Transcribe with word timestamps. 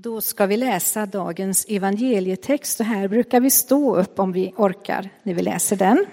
Då 0.00 0.20
ska 0.20 0.46
vi 0.46 0.56
läsa 0.56 1.06
dagens 1.06 1.66
evangelietext 1.68 2.80
och 2.80 2.86
här 2.86 3.08
brukar 3.08 3.40
vi 3.40 3.50
stå 3.50 3.96
upp 3.96 4.18
om 4.18 4.32
vi 4.32 4.52
orkar 4.56 5.10
när 5.22 5.34
vi 5.34 5.42
läser 5.42 5.76
den. 5.76 6.06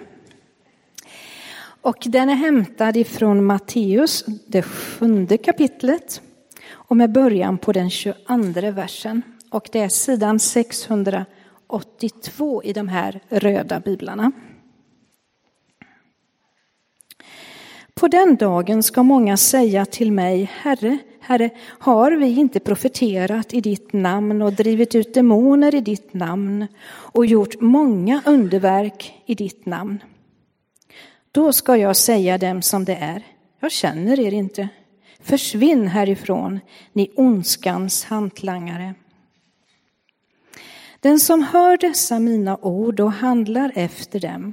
Och 1.80 1.96
den 2.06 2.28
är 2.28 2.34
hämtad 2.34 2.96
ifrån 2.96 3.44
Matteus, 3.44 4.24
det 4.46 4.62
sjunde 4.62 5.38
kapitlet 5.38 6.22
och 6.68 6.96
med 6.96 7.12
början 7.12 7.58
på 7.58 7.72
den 7.72 7.90
22 7.90 8.16
versen. 8.70 9.22
Och 9.50 9.68
det 9.72 9.80
är 9.80 9.88
sidan 9.88 10.38
682 10.38 12.62
i 12.62 12.72
de 12.72 12.88
här 12.88 13.20
röda 13.28 13.80
biblarna. 13.80 14.32
På 17.94 18.08
den 18.08 18.36
dagen 18.36 18.82
ska 18.82 19.02
många 19.02 19.36
säga 19.36 19.86
till 19.86 20.12
mig, 20.12 20.50
Herre, 20.54 20.98
Herre, 21.26 21.50
har 21.60 22.12
vi 22.12 22.26
inte 22.26 22.60
profeterat 22.60 23.54
i 23.54 23.60
ditt 23.60 23.92
namn 23.92 24.42
och 24.42 24.52
drivit 24.52 24.94
ut 24.94 25.14
demoner 25.14 25.74
i 25.74 25.80
ditt 25.80 26.14
namn 26.14 26.66
och 26.88 27.26
gjort 27.26 27.60
många 27.60 28.22
underverk 28.26 29.22
i 29.26 29.34
ditt 29.34 29.66
namn? 29.66 29.98
Då 31.32 31.52
ska 31.52 31.76
jag 31.76 31.96
säga 31.96 32.38
dem 32.38 32.62
som 32.62 32.84
det 32.84 32.94
är, 32.94 33.22
jag 33.60 33.72
känner 33.72 34.20
er 34.20 34.32
inte. 34.32 34.68
Försvinn 35.20 35.88
härifrån, 35.88 36.60
ni 36.92 37.10
ondskans 37.16 38.04
hantlangare. 38.04 38.94
Den 41.00 41.20
som 41.20 41.42
hör 41.42 41.76
dessa 41.76 42.18
mina 42.18 42.56
ord 42.56 43.00
och 43.00 43.12
handlar 43.12 43.72
efter 43.74 44.20
dem 44.20 44.52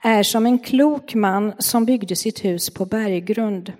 är 0.00 0.22
som 0.22 0.46
en 0.46 0.58
klok 0.58 1.14
man 1.14 1.52
som 1.58 1.84
byggde 1.84 2.16
sitt 2.16 2.44
hus 2.44 2.70
på 2.70 2.86
berggrund. 2.86 3.72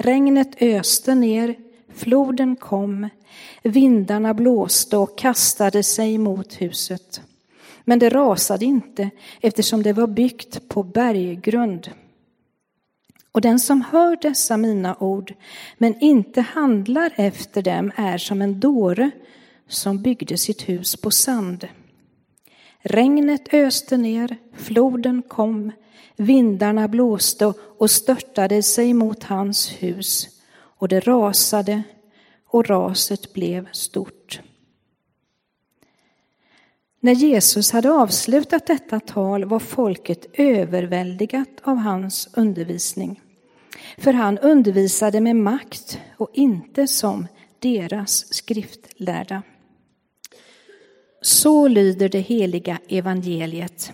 Regnet 0.00 0.62
öste 0.62 1.14
ner, 1.14 1.54
floden 1.94 2.56
kom, 2.56 3.08
vindarna 3.62 4.34
blåste 4.34 4.96
och 4.96 5.18
kastade 5.18 5.82
sig 5.82 6.18
mot 6.18 6.60
huset. 6.60 7.22
Men 7.84 7.98
det 7.98 8.08
rasade 8.08 8.64
inte 8.64 9.10
eftersom 9.40 9.82
det 9.82 9.92
var 9.92 10.06
byggt 10.06 10.68
på 10.68 10.82
berggrund. 10.82 11.90
Och 13.32 13.40
den 13.40 13.58
som 13.58 13.84
hör 13.90 14.18
dessa 14.22 14.56
mina 14.56 14.96
ord 15.00 15.34
men 15.78 16.00
inte 16.00 16.40
handlar 16.40 17.12
efter 17.16 17.62
dem 17.62 17.92
är 17.96 18.18
som 18.18 18.42
en 18.42 18.60
dåre 18.60 19.10
som 19.68 20.02
byggde 20.02 20.36
sitt 20.36 20.68
hus 20.68 20.96
på 20.96 21.10
sand. 21.10 21.68
Regnet 22.80 23.54
öste 23.54 23.96
ner, 23.96 24.36
floden 24.56 25.22
kom, 25.28 25.72
vindarna 26.18 26.88
blåste 26.88 27.52
och 27.78 27.90
störtade 27.90 28.62
sig 28.62 28.94
mot 28.94 29.24
hans 29.24 29.70
hus 29.70 30.28
och 30.52 30.88
det 30.88 31.00
rasade 31.00 31.82
och 32.46 32.68
raset 32.68 33.32
blev 33.32 33.68
stort. 33.72 34.40
När 37.00 37.12
Jesus 37.12 37.72
hade 37.72 37.90
avslutat 37.90 38.66
detta 38.66 39.00
tal 39.00 39.44
var 39.44 39.58
folket 39.58 40.26
överväldigat 40.32 41.60
av 41.62 41.76
hans 41.76 42.28
undervisning. 42.34 43.20
För 43.98 44.12
han 44.12 44.38
undervisade 44.38 45.20
med 45.20 45.36
makt 45.36 45.98
och 46.16 46.30
inte 46.32 46.86
som 46.86 47.26
deras 47.58 48.34
skriftlärda. 48.34 49.42
Så 51.20 51.68
lyder 51.68 52.08
det 52.08 52.20
heliga 52.20 52.78
evangeliet. 52.88 53.92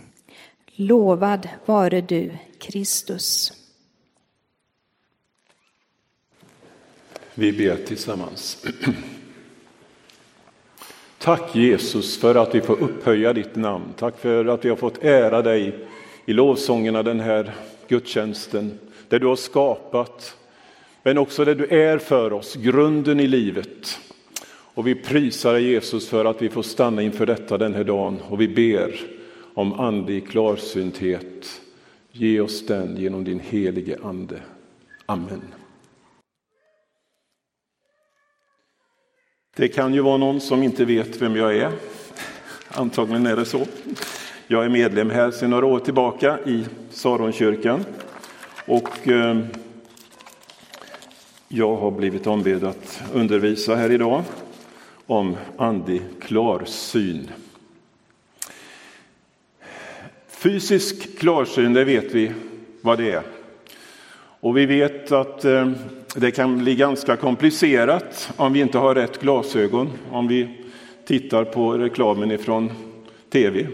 Lovad 0.76 1.48
vare 1.66 2.00
du, 2.00 2.30
Kristus. 2.58 3.52
Vi 7.34 7.52
ber 7.52 7.76
tillsammans. 7.76 8.66
Tack 11.18 11.56
Jesus 11.56 12.18
för 12.18 12.34
att 12.34 12.54
vi 12.54 12.60
får 12.60 12.82
upphöja 12.82 13.32
ditt 13.32 13.56
namn. 13.56 13.92
Tack 13.96 14.18
för 14.18 14.46
att 14.46 14.64
vi 14.64 14.68
har 14.68 14.76
fått 14.76 15.04
ära 15.04 15.42
dig 15.42 15.88
i 16.26 16.32
lovsångerna 16.32 17.02
den 17.02 17.20
här 17.20 17.54
gudstjänsten. 17.88 18.78
Det 19.08 19.18
du 19.18 19.26
har 19.26 19.36
skapat, 19.36 20.36
men 21.02 21.18
också 21.18 21.44
det 21.44 21.54
du 21.54 21.66
är 21.66 21.98
för 21.98 22.32
oss, 22.32 22.54
grunden 22.54 23.20
i 23.20 23.26
livet. 23.26 24.00
Och 24.46 24.86
vi 24.86 24.94
prisar 24.94 25.52
dig 25.52 25.64
Jesus 25.64 26.08
för 26.08 26.24
att 26.24 26.42
vi 26.42 26.48
får 26.48 26.62
stanna 26.62 27.02
inför 27.02 27.26
detta 27.26 27.58
den 27.58 27.74
här 27.74 27.84
dagen 27.84 28.20
och 28.28 28.40
vi 28.40 28.48
ber 28.48 29.14
om 29.54 29.72
andlig 29.72 30.28
klarsynthet. 30.28 31.60
Ge 32.12 32.40
oss 32.40 32.66
den 32.66 32.96
genom 32.96 33.24
din 33.24 33.40
helige 33.40 33.98
Ande. 34.02 34.40
Amen. 35.06 35.42
Det 39.56 39.68
kan 39.68 39.94
ju 39.94 40.00
vara 40.00 40.16
någon 40.16 40.40
som 40.40 40.62
inte 40.62 40.84
vet 40.84 41.22
vem 41.22 41.36
jag 41.36 41.56
är. 41.56 41.72
Antagligen 42.68 43.26
är 43.26 43.36
det 43.36 43.44
så. 43.44 43.66
Jag 44.46 44.64
är 44.64 44.68
medlem 44.68 45.10
här 45.10 45.30
sedan 45.30 45.50
några 45.50 45.66
år 45.66 45.78
tillbaka 45.78 46.38
i 46.46 46.64
Saronkyrkan. 46.90 47.84
Och 48.66 49.08
eh, 49.08 49.38
jag 51.48 51.76
har 51.76 51.90
blivit 51.90 52.26
ombedd 52.26 52.64
att 52.64 53.02
undervisa 53.12 53.74
här 53.74 53.90
idag 53.90 54.22
om 55.06 55.36
andlig 55.56 56.02
klarsyn. 56.20 57.30
Fysisk 60.44 61.18
klarsyn, 61.18 61.72
det 61.72 61.84
vet 61.84 62.14
vi 62.14 62.32
vad 62.80 62.98
det 62.98 63.10
är. 63.10 63.22
Och 64.40 64.56
vi 64.56 64.66
vet 64.66 65.12
att 65.12 65.44
eh, 65.44 65.70
det 66.16 66.30
kan 66.30 66.58
bli 66.58 66.74
ganska 66.74 67.16
komplicerat 67.16 68.32
om 68.36 68.52
vi 68.52 68.60
inte 68.60 68.78
har 68.78 68.94
rätt 68.94 69.20
glasögon, 69.20 69.90
om 70.10 70.28
vi 70.28 70.48
tittar 71.06 71.44
på 71.44 71.72
reklamen 71.72 72.30
ifrån 72.30 72.70
tv. 73.32 73.66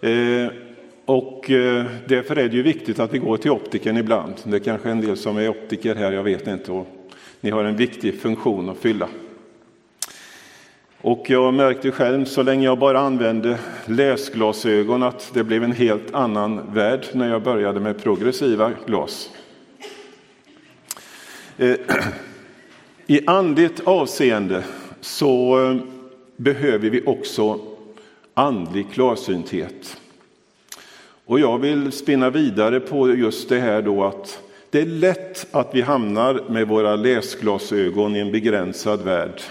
Eh, 0.00 0.52
och 1.04 1.50
eh, 1.50 1.84
därför 2.08 2.36
är 2.36 2.48
det 2.48 2.56
ju 2.56 2.62
viktigt 2.62 2.98
att 2.98 3.14
vi 3.14 3.18
går 3.18 3.36
till 3.36 3.50
optiken 3.50 3.96
ibland. 3.96 4.34
Det 4.44 4.56
är 4.56 4.60
kanske 4.60 4.90
en 4.90 5.00
del 5.00 5.16
som 5.16 5.36
är 5.36 5.48
optiker 5.48 5.94
här, 5.94 6.12
jag 6.12 6.22
vet 6.22 6.46
inte. 6.46 6.72
Och 6.72 6.86
ni 7.40 7.50
har 7.50 7.64
en 7.64 7.76
viktig 7.76 8.20
funktion 8.20 8.68
att 8.68 8.78
fylla. 8.78 9.08
Och 11.04 11.30
jag 11.30 11.54
märkte 11.54 11.90
själv 11.90 12.24
så 12.24 12.42
länge 12.42 12.64
jag 12.64 12.78
bara 12.78 13.00
använde 13.00 13.58
läsglasögon 13.86 15.02
att 15.02 15.30
det 15.34 15.44
blev 15.44 15.64
en 15.64 15.72
helt 15.72 16.14
annan 16.14 16.74
värld 16.74 17.06
när 17.12 17.28
jag 17.28 17.42
började 17.42 17.80
med 17.80 18.02
progressiva 18.02 18.72
glas. 18.86 19.30
Eh, 21.56 21.76
I 23.06 23.26
andligt 23.26 23.80
avseende 23.84 24.64
så 25.00 25.64
eh, 25.64 25.76
behöver 26.36 26.90
vi 26.90 27.02
också 27.06 27.60
andlig 28.34 28.92
klarsynthet. 28.92 30.00
Och 31.26 31.40
jag 31.40 31.58
vill 31.58 31.92
spinna 31.92 32.30
vidare 32.30 32.80
på 32.80 33.14
just 33.14 33.48
det 33.48 33.58
här 33.58 33.82
då 33.82 34.04
att 34.04 34.42
det 34.70 34.80
är 34.80 34.86
lätt 34.86 35.46
att 35.54 35.74
vi 35.74 35.80
hamnar 35.80 36.42
med 36.48 36.68
våra 36.68 36.96
läsglasögon 36.96 38.16
i 38.16 38.18
en 38.18 38.32
begränsad 38.32 39.02
värld. 39.02 39.42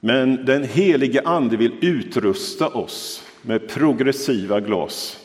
Men 0.00 0.44
den 0.44 0.64
helige 0.64 1.22
Ande 1.24 1.56
vill 1.56 1.72
utrusta 1.80 2.68
oss 2.68 3.24
med 3.42 3.68
progressiva 3.68 4.60
glas 4.60 5.18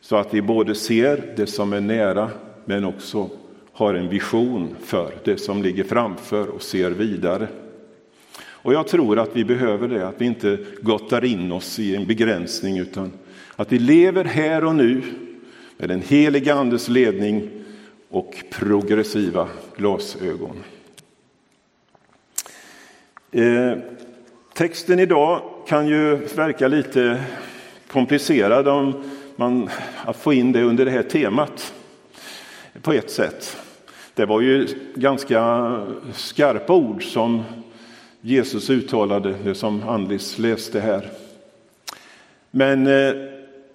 så 0.00 0.16
att 0.16 0.34
vi 0.34 0.42
både 0.42 0.74
ser 0.74 1.34
det 1.36 1.46
som 1.46 1.72
är 1.72 1.80
nära 1.80 2.30
men 2.64 2.84
också 2.84 3.30
har 3.72 3.94
en 3.94 4.08
vision 4.08 4.76
för 4.80 5.14
det 5.24 5.36
som 5.36 5.62
ligger 5.62 5.84
framför 5.84 6.48
och 6.48 6.62
ser 6.62 6.90
vidare. 6.90 7.48
Och 8.36 8.74
jag 8.74 8.88
tror 8.88 9.18
att 9.18 9.36
vi 9.36 9.44
behöver 9.44 9.88
det, 9.88 10.08
att 10.08 10.20
vi 10.20 10.24
inte 10.24 10.58
gottar 10.82 11.24
in 11.24 11.52
oss 11.52 11.78
i 11.78 11.96
en 11.96 12.06
begränsning 12.06 12.78
utan 12.78 13.12
att 13.56 13.72
vi 13.72 13.78
lever 13.78 14.24
här 14.24 14.64
och 14.64 14.74
nu 14.74 15.02
med 15.76 15.88
den 15.88 16.02
heliga 16.02 16.54
Andes 16.54 16.88
ledning 16.88 17.50
och 18.08 18.34
progressiva 18.50 19.48
glasögon. 19.76 20.56
Eh, 23.36 23.78
texten 24.52 24.98
idag 24.98 25.40
kan 25.68 25.86
ju 25.86 26.16
verka 26.16 26.68
lite 26.68 27.24
komplicerad 27.90 28.68
om 28.68 29.02
man, 29.36 29.70
att 30.04 30.16
få 30.16 30.32
in 30.32 30.52
det 30.52 30.62
under 30.62 30.84
det 30.84 30.90
här 30.90 31.02
temat 31.02 31.74
på 32.82 32.92
ett 32.92 33.10
sätt. 33.10 33.56
Det 34.14 34.26
var 34.26 34.40
ju 34.40 34.68
ganska 34.94 35.72
skarpa 36.12 36.72
ord 36.74 37.12
som 37.12 37.42
Jesus 38.20 38.70
uttalade, 38.70 39.34
det 39.44 39.54
som 39.54 39.88
Andlis 39.88 40.38
läste 40.38 40.80
här. 40.80 41.10
Men 42.50 42.86
eh, 42.86 43.14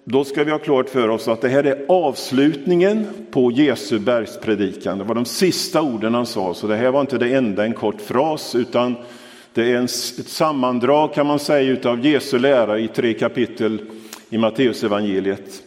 då 0.04 0.24
ska 0.24 0.44
vi 0.44 0.50
ha 0.50 0.58
klart 0.58 0.88
för 0.88 1.08
oss 1.08 1.28
att 1.28 1.40
det 1.40 1.48
här 1.48 1.64
är 1.64 1.84
avslutningen 1.88 3.06
på 3.30 3.50
Jesu 3.50 3.98
bergspredikan. 3.98 4.98
Det 4.98 5.04
var 5.04 5.14
de 5.14 5.24
sista 5.24 5.82
orden 5.82 6.14
han 6.14 6.26
sa, 6.26 6.54
så 6.54 6.66
det 6.66 6.76
här 6.76 6.90
var 6.90 7.00
inte 7.00 7.18
det 7.18 7.34
enda, 7.34 7.64
en 7.64 7.74
kort 7.74 8.00
fras, 8.00 8.54
utan 8.54 8.96
det 9.60 9.66
är 9.66 9.76
en, 9.76 9.84
ett 9.84 10.28
sammandrag 10.28 11.14
kan 11.14 11.26
man 11.26 11.38
säga 11.38 11.90
av 11.90 12.06
Jesu 12.06 12.38
lära 12.38 12.78
i 12.78 12.88
tre 12.88 13.14
kapitel 13.14 13.80
i 14.30 14.38
Matteusevangeliet 14.38 15.62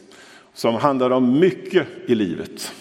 som 0.54 0.76
handlar 0.76 1.10
om 1.10 1.40
mycket 1.40 1.88
i 2.06 2.16
livet. 2.16 2.74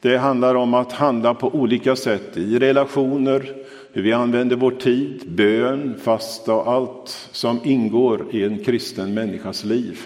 Det 0.00 0.16
handlar 0.16 0.54
om 0.54 0.74
att 0.74 0.92
handla 0.92 1.34
på 1.34 1.48
olika 1.48 1.96
sätt 1.96 2.36
i 2.36 2.58
relationer, 2.58 3.54
hur 3.92 4.02
vi 4.02 4.12
använder 4.12 4.56
vår 4.56 4.70
tid, 4.70 5.22
bön, 5.28 5.94
fasta 6.02 6.54
och 6.54 6.72
allt 6.72 7.28
som 7.32 7.60
ingår 7.64 8.26
i 8.30 8.44
en 8.44 8.64
kristen 8.64 9.14
människas 9.14 9.64
liv. 9.64 10.00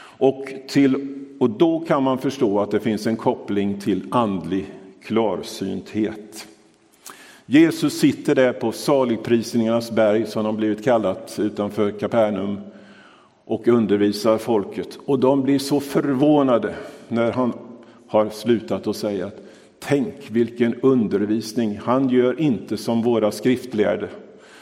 Och, 0.00 0.52
till, 0.68 1.16
och 1.40 1.50
då 1.50 1.80
kan 1.80 2.02
man 2.02 2.18
förstå 2.18 2.60
att 2.60 2.70
det 2.70 2.80
finns 2.80 3.06
en 3.06 3.16
koppling 3.16 3.80
till 3.80 4.02
andlig 4.10 4.66
klarsynthet. 5.04 6.48
Jesus 7.50 7.98
sitter 7.98 8.34
där 8.34 8.52
på 8.52 8.72
saligprisningarnas 8.72 9.90
berg 9.90 10.26
som 10.26 10.44
de 10.44 10.56
blivit 10.56 10.84
kallat 10.84 11.38
utanför 11.38 11.90
Kapernaum 11.90 12.60
och 13.44 13.68
undervisar 13.68 14.38
folket. 14.38 14.98
Och 15.06 15.18
de 15.18 15.42
blir 15.42 15.58
så 15.58 15.80
förvånade 15.80 16.74
när 17.08 17.32
han 17.32 17.52
har 18.08 18.30
slutat 18.30 18.86
och 18.86 18.96
säger 18.96 19.26
att 19.26 19.40
tänk 19.78 20.14
vilken 20.30 20.74
undervisning. 20.74 21.80
Han 21.84 22.08
gör 22.08 22.40
inte 22.40 22.76
som 22.76 23.02
våra 23.02 23.32
skriftlärde 23.32 24.08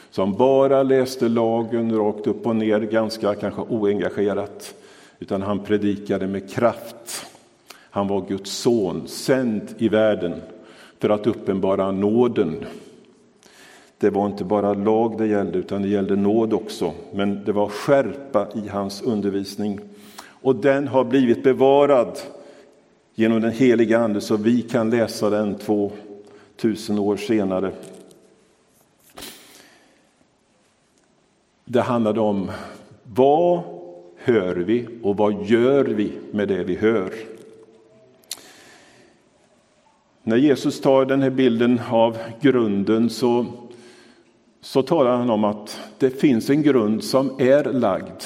som 0.09 0.33
bara 0.33 0.83
läste 0.83 1.29
lagen 1.29 1.97
rakt 1.97 2.27
upp 2.27 2.47
och 2.47 2.55
ner, 2.55 2.79
ganska 2.79 3.35
kanske 3.35 3.61
oengagerat, 3.61 4.73
utan 5.19 5.41
han 5.41 5.59
predikade 5.59 6.27
med 6.27 6.49
kraft. 6.49 7.25
Han 7.69 8.07
var 8.07 8.27
Guds 8.27 8.51
son, 8.51 9.07
sänd 9.07 9.61
i 9.77 9.89
världen 9.89 10.41
för 10.99 11.09
att 11.09 11.27
uppenbara 11.27 11.91
nåden. 11.91 12.65
Det 13.97 14.09
var 14.09 14.25
inte 14.25 14.43
bara 14.43 14.73
lag 14.73 15.17
det 15.17 15.27
gällde, 15.27 15.57
utan 15.57 15.81
det 15.81 15.87
gällde 15.87 16.15
nåd 16.15 16.53
också. 16.53 16.93
Men 17.13 17.45
det 17.45 17.51
var 17.51 17.69
skärpa 17.69 18.47
i 18.55 18.67
hans 18.67 19.01
undervisning. 19.01 19.79
Och 20.41 20.55
den 20.55 20.87
har 20.87 21.03
blivit 21.03 21.43
bevarad 21.43 22.19
genom 23.15 23.41
den 23.41 23.51
heliga 23.51 23.99
Ande 23.99 24.21
så 24.21 24.37
vi 24.37 24.61
kan 24.61 24.89
läsa 24.89 25.29
den 25.29 25.55
två 25.55 25.91
tusen 26.55 26.99
år 26.99 27.17
senare. 27.17 27.71
Det 31.65 31.81
handlade 31.81 32.19
om 32.19 32.51
vad 33.03 33.61
hör 34.15 34.55
vi 34.55 34.87
och 35.03 35.17
vad 35.17 35.45
gör 35.45 35.83
vi 35.83 36.11
med 36.31 36.47
det 36.47 36.63
vi 36.63 36.75
hör? 36.75 37.13
När 40.27 40.37
Jesus 40.37 40.81
tar 40.81 41.05
den 41.05 41.21
här 41.21 41.29
bilden 41.29 41.81
av 41.89 42.17
grunden 42.41 43.09
så, 43.09 43.45
så 44.61 44.81
talar 44.81 45.17
han 45.17 45.29
om 45.29 45.43
att 45.43 45.79
det 45.97 46.09
finns 46.09 46.49
en 46.49 46.61
grund 46.61 47.03
som 47.03 47.31
är 47.39 47.63
lagd. 47.63 48.23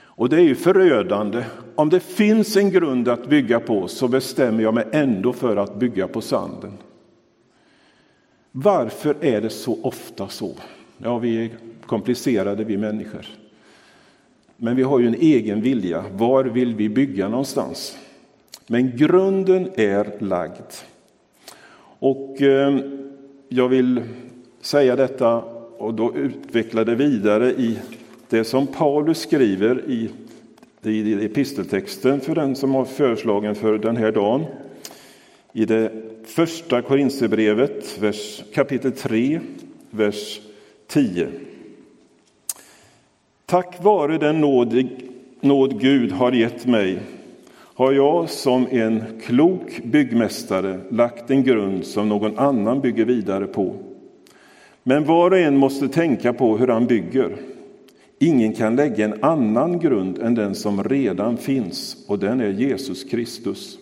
Och 0.00 0.28
det 0.28 0.36
är 0.36 0.40
ju 0.40 0.54
förödande. 0.54 1.44
Om 1.74 1.88
det 1.88 2.00
finns 2.00 2.56
en 2.56 2.70
grund 2.70 3.08
att 3.08 3.28
bygga 3.28 3.60
på 3.60 3.88
så 3.88 4.08
bestämmer 4.08 4.62
jag 4.62 4.74
mig 4.74 4.84
ändå 4.92 5.32
för 5.32 5.56
att 5.56 5.74
bygga 5.74 6.08
på 6.08 6.20
sanden. 6.20 6.72
Varför 8.52 9.16
är 9.20 9.40
det 9.40 9.50
så 9.50 9.78
ofta 9.82 10.28
så? 10.28 10.54
Ja, 10.98 11.18
vi 11.18 11.44
är 11.44 11.50
komplicerade 11.86 12.64
vi 12.64 12.76
människor. 12.76 13.26
Men 14.56 14.76
vi 14.76 14.82
har 14.82 14.98
ju 14.98 15.06
en 15.06 15.14
egen 15.14 15.60
vilja. 15.60 16.04
Var 16.12 16.44
vill 16.44 16.74
vi 16.74 16.88
bygga 16.88 17.28
någonstans? 17.28 17.98
Men 18.70 18.96
grunden 18.96 19.70
är 19.76 20.12
lagd. 20.18 20.72
Och 21.98 22.42
eh, 22.42 22.78
jag 23.48 23.68
vill 23.68 24.02
säga 24.60 24.96
detta 24.96 25.42
och 25.78 25.94
då 25.94 26.16
utveckla 26.16 26.84
det 26.84 26.94
vidare 26.94 27.50
i 27.50 27.78
det 28.28 28.44
som 28.44 28.66
Paulus 28.66 29.20
skriver 29.20 29.90
i, 29.90 30.10
i 30.82 31.24
episteltexten 31.24 32.20
för 32.20 32.34
den 32.34 32.56
som 32.56 32.74
har 32.74 32.84
föreslagen 32.84 33.54
för 33.54 33.78
den 33.78 33.96
här 33.96 34.12
dagen. 34.12 34.44
I 35.52 35.64
det 35.64 35.92
första 36.24 36.82
Korinthierbrevet, 36.82 38.00
kapitel 38.54 38.92
3, 38.92 39.40
vers 39.90 40.40
10. 40.86 41.28
Tack 43.46 43.84
vare 43.84 44.18
den 44.18 44.40
nåd, 44.40 44.88
nåd 45.40 45.80
Gud 45.80 46.12
har 46.12 46.32
gett 46.32 46.66
mig 46.66 46.98
har 47.78 47.92
jag 47.92 48.30
som 48.30 48.66
en 48.70 49.02
klok 49.26 49.80
byggmästare 49.84 50.80
lagt 50.90 51.30
en 51.30 51.42
grund 51.42 51.84
som 51.84 52.08
någon 52.08 52.38
annan 52.38 52.80
bygger 52.80 53.04
vidare 53.04 53.46
på. 53.46 53.76
Men 54.82 55.04
var 55.04 55.30
och 55.30 55.38
en 55.38 55.56
måste 55.56 55.88
tänka 55.88 56.32
på 56.32 56.56
hur 56.56 56.68
han 56.68 56.86
bygger. 56.86 57.36
Ingen 58.18 58.52
kan 58.52 58.76
lägga 58.76 59.04
en 59.04 59.24
annan 59.24 59.78
grund 59.78 60.18
än 60.18 60.34
den 60.34 60.54
som 60.54 60.84
redan 60.84 61.36
finns, 61.36 62.04
och 62.08 62.18
den 62.18 62.40
är 62.40 62.50
Jesus 62.50 63.04
Kristus. 63.04 63.78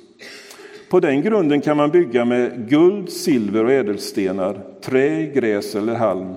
På 0.90 1.00
den 1.00 1.22
grunden 1.22 1.60
kan 1.60 1.76
man 1.76 1.90
bygga 1.90 2.24
med 2.24 2.68
guld, 2.68 3.10
silver 3.10 3.64
och 3.64 3.72
ädelstenar, 3.72 4.60
trä, 4.80 5.26
gräs 5.26 5.74
eller 5.74 5.94
halm. 5.94 6.34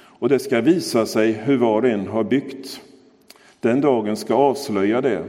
Och 0.00 0.28
det 0.28 0.38
ska 0.38 0.60
visa 0.60 1.06
sig 1.06 1.32
hur 1.32 1.56
var 1.56 1.82
och 1.82 1.88
en 1.88 2.06
har 2.06 2.24
byggt. 2.24 2.80
Den 3.60 3.80
dagen 3.80 4.16
ska 4.16 4.34
avslöja 4.34 5.00
det, 5.00 5.24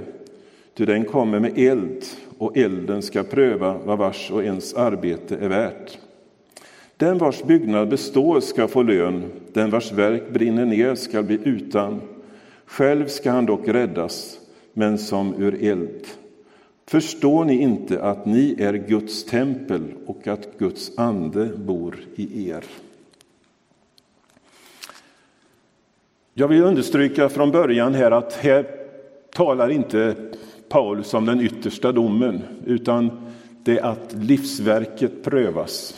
ty 0.79 0.85
den 0.85 1.05
kommer 1.05 1.39
med 1.39 1.57
eld 1.57 2.05
och 2.37 2.57
elden 2.57 3.01
ska 3.01 3.23
pröva 3.23 3.77
vad 3.85 3.97
vars 3.97 4.31
och 4.31 4.43
ens 4.43 4.73
arbete 4.73 5.37
är 5.37 5.49
värt. 5.49 5.97
Den 6.97 7.17
vars 7.17 7.43
byggnad 7.43 7.89
består 7.89 8.39
ska 8.39 8.67
få 8.67 8.83
lön, 8.83 9.31
den 9.53 9.69
vars 9.69 9.91
verk 9.91 10.29
brinner 10.29 10.65
ner 10.65 10.95
ska 10.95 11.23
bli 11.23 11.39
utan. 11.43 12.01
Själv 12.65 13.07
ska 13.07 13.31
han 13.31 13.45
dock 13.45 13.67
räddas, 13.67 14.39
men 14.73 14.97
som 14.97 15.33
ur 15.41 15.63
eld. 15.63 16.07
Förstår 16.87 17.45
ni 17.45 17.61
inte 17.61 18.03
att 18.03 18.25
ni 18.25 18.55
är 18.59 18.73
Guds 18.73 19.23
tempel 19.23 19.83
och 20.05 20.27
att 20.27 20.57
Guds 20.57 20.91
ande 20.97 21.45
bor 21.45 21.95
i 22.15 22.49
er? 22.49 22.63
Jag 26.33 26.47
vill 26.47 26.63
understryka 26.63 27.29
från 27.29 27.51
början 27.51 27.93
här 27.93 28.11
att 28.11 28.33
här 28.33 28.65
talar 29.33 29.69
inte 29.69 30.15
Paulus 30.69 31.13
om 31.13 31.25
den 31.25 31.41
yttersta 31.41 31.91
domen, 31.91 32.41
utan 32.65 33.11
det 33.63 33.77
är 33.77 33.83
att 33.83 34.15
livsverket 34.19 35.23
prövas. 35.23 35.93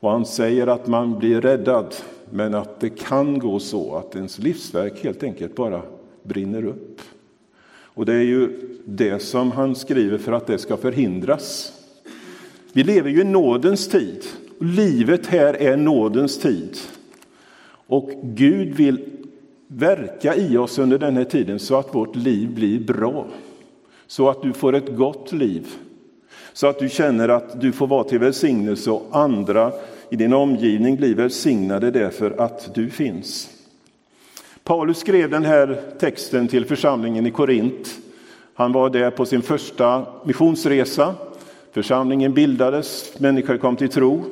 Och 0.00 0.10
han 0.10 0.26
säger 0.26 0.66
att 0.66 0.86
man 0.86 1.18
blir 1.18 1.40
räddad, 1.40 1.94
men 2.30 2.54
att 2.54 2.80
det 2.80 2.90
kan 2.90 3.38
gå 3.38 3.58
så 3.58 3.96
att 3.96 4.16
ens 4.16 4.38
livsverk 4.38 5.04
helt 5.04 5.22
enkelt 5.22 5.54
bara 5.54 5.82
brinner 6.22 6.64
upp. 6.64 7.00
Och 7.94 8.06
det 8.06 8.14
är 8.14 8.22
ju 8.22 8.48
det 8.84 9.22
som 9.22 9.50
han 9.50 9.74
skriver 9.74 10.18
för 10.18 10.32
att 10.32 10.46
det 10.46 10.58
ska 10.58 10.76
förhindras. 10.76 11.72
Vi 12.72 12.84
lever 12.84 13.10
ju 13.10 13.20
i 13.20 13.24
nådens 13.24 13.88
tid. 13.88 14.24
Livet 14.58 15.26
här 15.26 15.54
är 15.54 15.76
nådens 15.76 16.38
tid. 16.38 16.76
Och 17.86 18.10
Gud 18.22 18.74
vill 18.74 18.98
verka 19.66 20.36
i 20.36 20.56
oss 20.56 20.78
under 20.78 20.98
den 20.98 21.16
här 21.16 21.24
tiden 21.24 21.58
så 21.58 21.76
att 21.76 21.94
vårt 21.94 22.16
liv 22.16 22.54
blir 22.54 22.80
bra. 22.80 23.26
Så 24.12 24.28
att 24.28 24.42
du 24.42 24.52
får 24.52 24.74
ett 24.74 24.96
gott 24.96 25.32
liv. 25.32 25.66
Så 26.52 26.66
att 26.66 26.78
du 26.78 26.88
känner 26.88 27.28
att 27.28 27.60
du 27.60 27.72
får 27.72 27.86
vara 27.86 28.04
till 28.04 28.18
välsignelse 28.18 28.90
och 28.90 29.08
andra 29.12 29.72
i 30.10 30.16
din 30.16 30.32
omgivning 30.32 30.96
blir 30.96 31.14
välsignade 31.14 31.90
därför 31.90 32.40
att 32.40 32.74
du 32.74 32.90
finns. 32.90 33.50
Paulus 34.64 34.98
skrev 34.98 35.30
den 35.30 35.44
här 35.44 35.80
texten 36.00 36.48
till 36.48 36.64
församlingen 36.64 37.26
i 37.26 37.30
Korint. 37.30 37.98
Han 38.54 38.72
var 38.72 38.90
där 38.90 39.10
på 39.10 39.26
sin 39.26 39.42
första 39.42 40.06
missionsresa. 40.24 41.14
Församlingen 41.72 42.34
bildades, 42.34 43.20
människor 43.20 43.56
kom 43.56 43.76
till 43.76 43.88
tro 43.88 44.24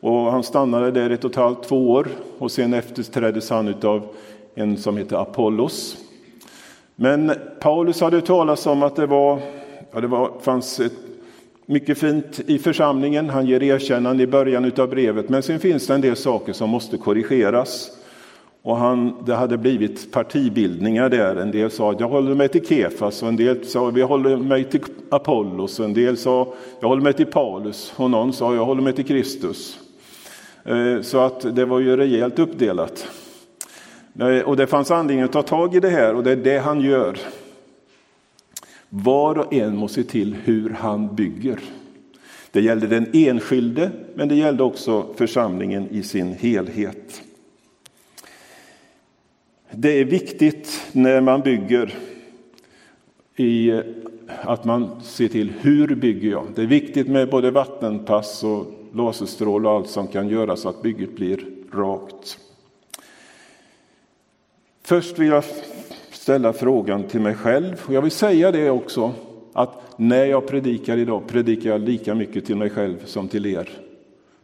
och 0.00 0.32
han 0.32 0.42
stannade 0.42 0.90
där 0.90 1.10
ett 1.10 1.24
och 1.24 1.30
ett 1.30 1.36
halvt, 1.36 1.62
två 1.62 1.90
år 1.90 2.08
och 2.38 2.50
sen 2.50 2.74
efterträddes 2.74 3.50
han 3.50 3.74
av 3.82 4.06
en 4.54 4.76
som 4.76 4.96
heter 4.96 5.16
Apollos. 5.16 5.96
Men 7.02 7.32
Paulus 7.60 8.00
hade 8.00 8.20
talat 8.20 8.66
om 8.66 8.82
att 8.82 8.96
det, 8.96 9.06
var, 9.06 9.40
ja, 9.92 10.00
det 10.00 10.06
var, 10.06 10.30
fanns 10.40 10.80
ett 10.80 10.92
mycket 11.66 11.98
fint 11.98 12.40
i 12.46 12.58
församlingen. 12.58 13.30
Han 13.30 13.46
ger 13.46 13.62
erkännande 13.62 14.22
i 14.22 14.26
början 14.26 14.72
av 14.78 14.88
brevet, 14.88 15.28
men 15.28 15.42
sen 15.42 15.60
finns 15.60 15.86
det 15.86 15.94
en 15.94 16.00
del 16.00 16.16
saker 16.16 16.52
som 16.52 16.70
måste 16.70 16.96
korrigeras. 16.96 17.90
Och 18.62 18.76
han, 18.76 19.14
det 19.26 19.34
hade 19.34 19.58
blivit 19.58 20.12
partibildningar 20.12 21.08
där. 21.08 21.36
En 21.36 21.50
del 21.50 21.70
sa 21.70 21.90
att 21.90 22.00
jag 22.00 22.08
håller 22.08 22.34
mig 22.34 22.48
till 22.48 22.66
Kefas, 22.66 23.22
och 23.22 23.28
en 23.28 23.36
del 23.36 23.64
sa 23.64 23.92
jag 23.96 24.08
håller 24.08 24.36
mig 24.36 24.64
till 24.64 24.80
Apollos, 25.10 25.78
och 25.80 25.84
en 25.84 25.94
del 25.94 26.16
sa 26.16 26.54
jag 26.80 26.88
håller 26.88 27.02
mig 27.02 27.12
till 27.12 27.26
Paulus, 27.26 27.92
och 27.96 28.10
någon 28.10 28.32
sa 28.32 28.54
jag 28.54 28.64
håller 28.64 28.82
mig 28.82 28.92
till 28.92 29.06
Kristus. 29.06 29.78
Eh, 30.64 31.00
så 31.02 31.18
att 31.18 31.56
det 31.56 31.64
var 31.64 31.80
ju 31.80 31.96
rejält 31.96 32.38
uppdelat. 32.38 33.06
Och 34.44 34.56
det 34.56 34.66
fanns 34.66 34.90
anledning 34.90 35.24
att 35.24 35.32
ta 35.32 35.42
tag 35.42 35.74
i 35.74 35.80
det 35.80 35.90
här 35.90 36.14
och 36.14 36.22
det 36.22 36.30
är 36.30 36.36
det 36.36 36.58
han 36.58 36.80
gör. 36.80 37.18
Var 38.88 39.38
och 39.38 39.52
en 39.52 39.76
måste 39.76 40.02
se 40.02 40.08
till 40.08 40.34
hur 40.34 40.70
han 40.70 41.14
bygger. 41.14 41.60
Det 42.50 42.60
gällde 42.60 42.86
den 42.86 43.06
enskilde, 43.12 43.90
men 44.14 44.28
det 44.28 44.34
gällde 44.34 44.62
också 44.62 45.06
församlingen 45.16 45.88
i 45.90 46.02
sin 46.02 46.32
helhet. 46.32 47.22
Det 49.70 50.00
är 50.00 50.04
viktigt 50.04 50.86
när 50.92 51.20
man 51.20 51.40
bygger 51.40 51.94
i 53.36 53.82
att 54.26 54.64
man 54.64 55.02
ser 55.02 55.28
till 55.28 55.52
hur 55.60 55.94
bygger 55.94 56.30
jag. 56.30 56.46
Det 56.54 56.62
är 56.62 56.66
viktigt 56.66 57.08
med 57.08 57.30
både 57.30 57.50
vattenpass 57.50 58.44
och 58.44 58.66
laserstrål 58.94 59.66
och 59.66 59.72
allt 59.72 59.90
som 59.90 60.06
kan 60.06 60.28
göra 60.28 60.56
så 60.56 60.68
att 60.68 60.82
bygget 60.82 61.16
blir 61.16 61.44
rakt. 61.72 62.38
Först 64.90 65.18
vill 65.18 65.28
jag 65.28 65.44
ställa 66.10 66.52
frågan 66.52 67.02
till 67.02 67.20
mig 67.20 67.34
själv 67.34 67.82
och 67.86 67.94
jag 67.94 68.02
vill 68.02 68.10
säga 68.10 68.52
det 68.52 68.70
också 68.70 69.12
att 69.52 69.98
när 69.98 70.24
jag 70.24 70.46
predikar 70.46 70.96
idag 70.96 71.22
predikar 71.28 71.70
jag 71.70 71.80
lika 71.80 72.14
mycket 72.14 72.44
till 72.44 72.56
mig 72.56 72.70
själv 72.70 73.04
som 73.04 73.28
till 73.28 73.46
er. 73.46 73.70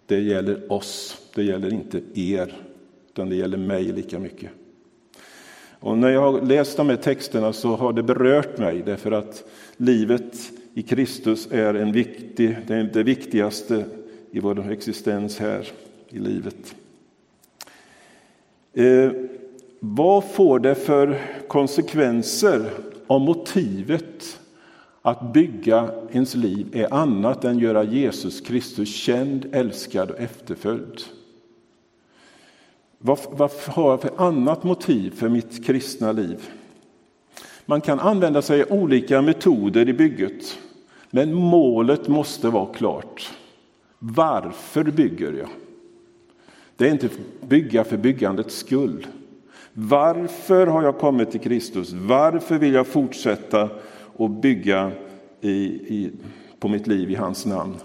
Det 0.07 0.21
gäller 0.21 0.73
oss, 0.73 1.23
det 1.35 1.43
gäller 1.43 1.73
inte 1.73 2.01
er, 2.15 2.57
utan 3.11 3.29
det 3.29 3.37
gäller 3.37 3.59
mig 3.59 3.85
lika 3.85 4.19
mycket. 4.19 4.51
Och 5.81 5.99
när 5.99 6.09
jag 6.09 6.21
har 6.21 6.41
läst 6.43 6.77
de 6.77 6.89
här 6.89 6.97
texterna 6.97 7.53
så 7.53 7.77
har 7.77 7.93
det 7.93 8.03
berört 8.03 8.59
mig 8.59 8.83
därför 8.87 9.13
att 9.13 9.45
livet 9.77 10.53
i 10.75 10.83
Kristus 10.83 11.49
är, 11.51 11.75
en 11.75 11.93
viktig, 11.93 12.57
det, 12.67 12.75
är 12.75 12.91
det 12.93 13.03
viktigaste 13.03 13.85
i 14.31 14.41
vår 14.41 14.71
existens 14.71 15.39
här 15.39 15.69
i 16.09 16.19
livet. 16.19 16.75
Eh, 18.75 19.11
vad 19.81 20.31
får 20.31 20.59
det 20.59 20.75
för 20.75 21.21
konsekvenser 21.49 22.71
om 23.07 23.23
motivet 23.23 24.41
att 25.03 25.33
bygga 25.33 25.91
ens 26.13 26.35
liv 26.35 26.67
är 26.73 26.95
annat 26.95 27.45
än 27.45 27.59
göra 27.59 27.85
Jesus 27.85 28.41
Kristus 28.41 28.95
känd, 28.95 29.47
älskad 29.53 30.11
och 30.11 30.21
efterföljd? 30.21 31.01
Vad, 32.99 33.19
vad 33.31 33.51
har 33.67 33.91
jag 33.91 34.01
för 34.01 34.11
annat 34.17 34.65
motiv 34.65 35.11
för 35.11 35.29
mitt 35.29 35.67
kristna 35.67 36.13
liv? 36.13 36.49
Man 37.67 37.81
kan 37.81 38.01
använda 38.01 38.43
sig 38.43 38.63
av 38.63 38.73
olika 38.73 39.23
metoder 39.23 39.89
i 39.89 39.93
bygget, 39.93 40.59
men 41.11 41.35
målet 41.35 42.09
måste 42.09 42.49
vara 42.49 42.75
klart. 42.75 43.31
Varför 43.99 44.85
bygger 44.85 45.33
jag? 45.33 45.49
Det 46.77 46.87
är 46.87 46.91
inte 46.91 47.09
bygga 47.41 47.85
för 47.85 47.97
byggandets 47.97 48.57
skull. 48.57 49.07
Varför 49.79 50.67
har 50.67 50.83
jag 50.83 50.99
kommit 50.99 51.31
till 51.31 51.41
Kristus? 51.41 51.93
Varför 51.93 52.59
vill 52.59 52.75
jag 52.75 52.87
fortsätta 52.87 53.69
att 54.19 54.31
bygga 54.31 54.93
i, 55.41 55.53
i, 55.53 56.11
på 56.61 56.69
mitt 56.69 56.87
liv 56.87 57.11
i 57.11 57.15
hans 57.15 57.47
namn? 57.47 57.77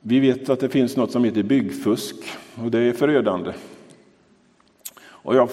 Vi 0.00 0.20
vet 0.20 0.48
att 0.48 0.60
det 0.60 0.68
finns 0.68 0.96
något 0.96 1.12
som 1.12 1.24
heter 1.24 1.42
byggfusk 1.42 2.16
och 2.64 2.70
det 2.70 2.78
är 2.78 2.92
förödande. 2.92 3.52
Och 4.98 5.36
jag, 5.36 5.48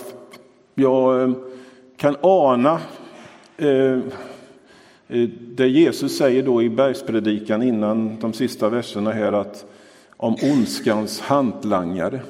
jag 0.75 1.21
eh, 1.21 1.31
kan 1.97 2.15
ana 2.21 2.79
eh, 3.57 3.99
eh, 5.07 5.29
det 5.55 5.67
Jesus 5.67 6.17
säger 6.17 6.43
då 6.43 6.61
i 6.61 6.69
bergspredikan 6.69 7.63
innan 7.63 8.19
de 8.19 8.33
sista 8.33 8.69
verserna 8.69 9.11
här 9.11 9.33
att 9.33 9.65
om 10.17 10.35
ondskans 10.43 11.19
hantlangare. 11.19 12.21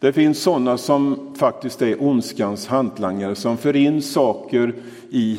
Det 0.00 0.12
finns 0.12 0.42
sådana 0.42 0.78
som 0.78 1.34
faktiskt 1.36 1.82
är 1.82 2.02
ondskans 2.02 2.66
hantlangare 2.66 3.34
som 3.34 3.56
för 3.56 3.76
in 3.76 4.02
saker 4.02 4.74
i, 5.10 5.38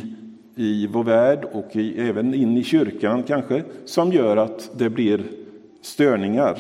i 0.56 0.88
vår 0.88 1.03
värld 1.03 1.46
och 1.51 1.75
i, 1.75 2.01
även 2.01 2.34
in 2.34 2.58
i 2.58 2.63
kyrkan 2.63 3.24
kanske 3.24 3.63
som 3.86 4.12
gör 4.12 4.38
att 4.38 4.72
det 4.77 4.89
blir 4.89 5.24
störningar. 5.82 6.58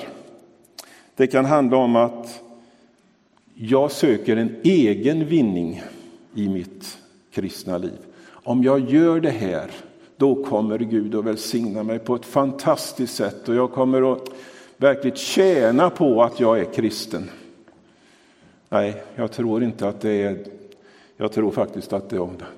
Det 1.15 1.27
kan 1.27 1.45
handla 1.45 1.77
om 1.77 1.95
att 1.95 2.41
jag 3.55 3.91
söker 3.91 4.37
en 4.37 4.55
egen 4.63 5.25
vinning 5.25 5.81
i 6.35 6.49
mitt 6.49 6.97
kristna 7.33 7.77
liv. 7.77 7.99
Om 8.27 8.63
jag 8.63 8.89
gör 8.89 9.19
det 9.19 9.29
här, 9.29 9.71
då 10.17 10.43
kommer 10.43 10.77
Gud 10.77 11.15
att 11.15 11.25
välsigna 11.25 11.83
mig 11.83 11.99
på 11.99 12.15
ett 12.15 12.25
fantastiskt 12.25 13.15
sätt 13.15 13.49
och 13.49 13.55
jag 13.55 13.71
kommer 13.71 14.13
att 14.13 14.29
verkligen 14.77 15.17
tjäna 15.17 15.89
på 15.89 16.23
att 16.23 16.39
jag 16.39 16.59
är 16.59 16.73
kristen. 16.73 17.29
Nej, 18.73 19.03
jag 19.15 19.31
tror 19.31 19.63
inte 19.63 19.87
att 19.87 20.01
det 20.01 20.23
är 20.23 20.45
jag 21.17 21.31
tror 21.31 21.51
faktiskt 21.51 21.93
att 21.93 22.09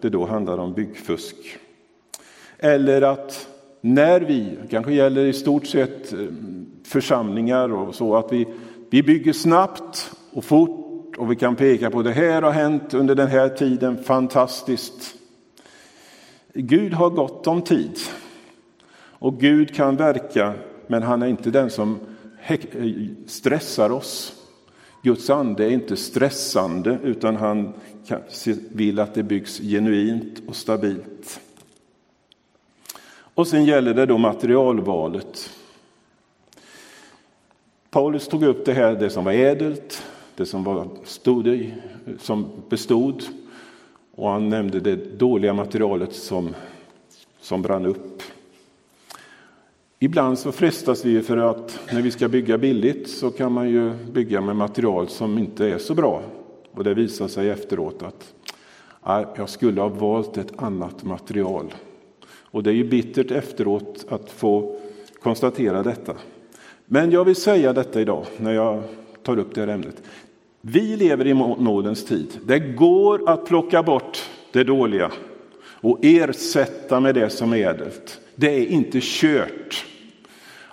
det, 0.02 0.10
då 0.10 0.26
handlar 0.26 0.58
om 0.58 0.74
byggfusk. 0.74 1.36
Eller 2.58 3.02
att 3.02 3.48
när 3.82 4.22
vi, 4.22 4.58
kanske 4.70 4.94
gäller 4.94 5.26
i 5.26 5.34
stort 5.34 5.66
sett 5.68 6.14
eh, 6.14 6.20
församlingar 6.84 7.74
och 7.74 7.96
så, 7.96 8.16
att 8.16 8.34
vi, 8.34 8.48
vi 8.90 9.04
bygger 9.04 9.34
snabbt 9.34 10.12
och 10.32 10.44
fort 10.44 11.18
och 11.18 11.32
vi 11.32 11.36
kan 11.36 11.56
peka 11.56 11.90
på 11.90 12.02
det 12.02 12.12
här 12.12 12.42
har 12.42 12.52
hänt 12.52 12.94
under 12.94 13.16
den 13.16 13.28
här 13.28 13.50
tiden, 13.50 14.04
fantastiskt. 14.04 15.16
Gud 16.54 16.94
har 16.94 17.10
gott 17.10 17.48
om 17.48 17.62
tid 17.62 17.98
och 18.98 19.40
Gud 19.40 19.76
kan 19.76 19.96
verka, 19.96 20.54
men 20.88 21.04
han 21.04 21.22
är 21.22 21.28
inte 21.28 21.52
den 21.52 21.70
som 21.70 22.00
eh, 22.48 22.60
stressar 23.28 23.90
oss. 23.90 24.43
Guds 25.04 25.30
ande 25.30 25.66
är 25.66 25.70
inte 25.70 25.96
stressande 25.96 26.98
utan 27.04 27.36
han 27.36 27.74
vill 28.72 29.00
att 29.00 29.14
det 29.14 29.24
byggs 29.24 29.60
genuint 29.60 30.42
och 30.48 30.56
stabilt. 30.56 31.40
Och 33.36 33.48
sen 33.48 33.66
gäller 33.66 33.94
det 33.94 34.06
då 34.06 34.18
materialvalet. 34.18 35.50
Paulus 37.90 38.28
tog 38.28 38.44
upp 38.44 38.66
det 38.66 38.74
här, 38.74 38.96
det 38.96 39.10
som 39.10 39.24
var 39.24 39.32
ädelt, 39.32 40.04
det 40.36 40.46
som, 40.46 40.64
var, 40.64 40.88
stod 41.04 41.48
i, 41.48 41.74
som 42.20 42.48
bestod 42.70 43.24
och 44.16 44.30
han 44.30 44.50
nämnde 44.50 44.80
det 44.80 45.20
dåliga 45.20 45.54
materialet 45.54 46.16
som, 46.16 46.56
som 47.42 47.62
brann 47.62 47.86
upp. 47.86 48.24
Ibland 50.04 50.40
så 50.40 50.52
frestas 50.52 51.06
vi 51.06 51.22
för 51.22 51.38
att 51.38 51.80
när 51.92 52.02
vi 52.02 52.12
ska 52.12 52.28
bygga 52.28 52.58
billigt 52.58 53.10
så 53.10 53.30
kan 53.30 53.52
man 53.52 53.70
ju 53.70 53.94
bygga 54.12 54.42
med 54.42 54.56
material 54.56 55.08
som 55.08 55.38
inte 55.38 55.66
är 55.66 55.78
så 55.78 55.96
bra. 55.96 56.24
Och 56.72 56.84
det 56.84 56.94
visar 56.94 57.28
sig 57.28 57.50
efteråt 57.50 58.04
att 59.02 59.38
jag 59.38 59.50
skulle 59.50 59.82
ha 59.82 59.88
valt 59.88 60.38
ett 60.38 60.52
annat 60.56 61.04
material. 61.04 61.74
Och 62.26 62.64
det 62.64 62.70
är 62.70 62.74
ju 62.74 62.84
bittert 62.84 63.32
efteråt 63.32 64.06
att 64.10 64.32
få 64.32 64.80
konstatera 65.22 65.84
detta. 65.84 66.14
Men 66.86 67.12
jag 67.12 67.26
vill 67.26 67.36
säga 67.36 67.74
detta 67.74 68.02
idag 68.02 68.26
när 68.38 68.54
jag 68.54 68.84
tar 69.22 69.40
upp 69.40 69.56
det 69.56 69.62
här 69.62 69.68
ämnet. 69.68 70.04
Vi 70.62 70.98
lever 70.98 71.28
i 71.28 71.34
nådens 71.34 72.06
tid. 72.06 72.40
Det 72.46 72.60
går 72.60 73.30
att 73.30 73.46
plocka 73.46 73.84
bort 73.84 74.30
det 74.52 74.64
dåliga 74.64 75.12
och 75.66 76.00
ersätta 76.02 77.00
med 77.00 77.16
det 77.16 77.30
som 77.30 77.54
är 77.54 77.58
ädelt. 77.58 78.20
Det 78.36 78.48
är 78.48 78.66
inte 78.66 79.00
kört. 79.02 79.86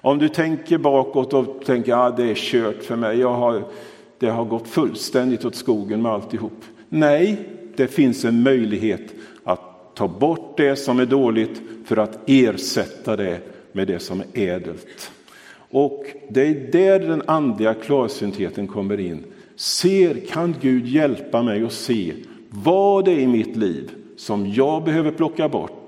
Om 0.03 0.19
du 0.19 0.29
tänker 0.29 0.79
bakåt 0.79 1.33
och 1.33 1.65
tänker 1.65 1.93
att 1.93 2.13
ah, 2.13 2.17
det 2.17 2.31
är 2.31 2.35
kört 2.35 2.83
för 2.83 2.97
mig, 2.97 3.19
jag 3.19 3.35
har, 3.35 3.65
det 4.19 4.29
har 4.29 4.45
gått 4.45 4.69
fullständigt 4.69 5.45
åt 5.45 5.55
skogen 5.55 6.03
med 6.03 6.13
alltihop. 6.13 6.65
Nej, 6.89 7.49
det 7.77 7.87
finns 7.87 8.25
en 8.25 8.43
möjlighet 8.43 9.15
att 9.45 9.95
ta 9.95 10.09
bort 10.09 10.57
det 10.57 10.77
som 10.77 11.01
är 11.01 11.07
dåligt 11.07 11.63
för 11.85 11.97
att 11.97 12.19
ersätta 12.27 13.17
det 13.17 13.41
med 13.73 13.87
det 13.87 13.99
som 13.99 14.21
är 14.21 14.49
ädelt. 14.49 15.13
Och 15.71 16.05
det 16.29 16.47
är 16.47 16.73
där 16.73 16.99
den 16.99 17.23
andliga 17.27 17.75
klarsyntheten 17.75 18.67
kommer 18.67 19.01
in. 19.01 19.25
Ser, 19.57 20.15
kan 20.15 20.55
Gud 20.61 20.87
hjälpa 20.87 21.43
mig 21.43 21.65
att 21.65 21.73
se 21.73 22.15
vad 22.51 23.05
det 23.05 23.13
är 23.13 23.19
i 23.19 23.27
mitt 23.27 23.57
liv 23.57 23.91
som 24.17 24.53
jag 24.53 24.85
behöver 24.85 25.11
plocka 25.11 25.49
bort 25.49 25.80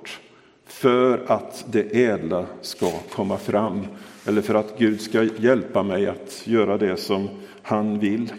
för 0.83 1.25
att 1.27 1.65
det 1.71 2.05
ädla 2.05 2.47
ska 2.61 2.91
komma 3.11 3.39
fram. 3.39 3.87
Eller 4.27 4.43
för 4.43 4.55
att 4.55 4.79
Gud 4.79 5.01
ska 5.01 5.23
hjälpa 5.23 5.83
mig 5.83 6.07
att 6.07 6.43
göra 6.45 6.79
det 6.79 6.97
som 6.97 7.29
han 7.63 7.99
vill. 7.99 8.33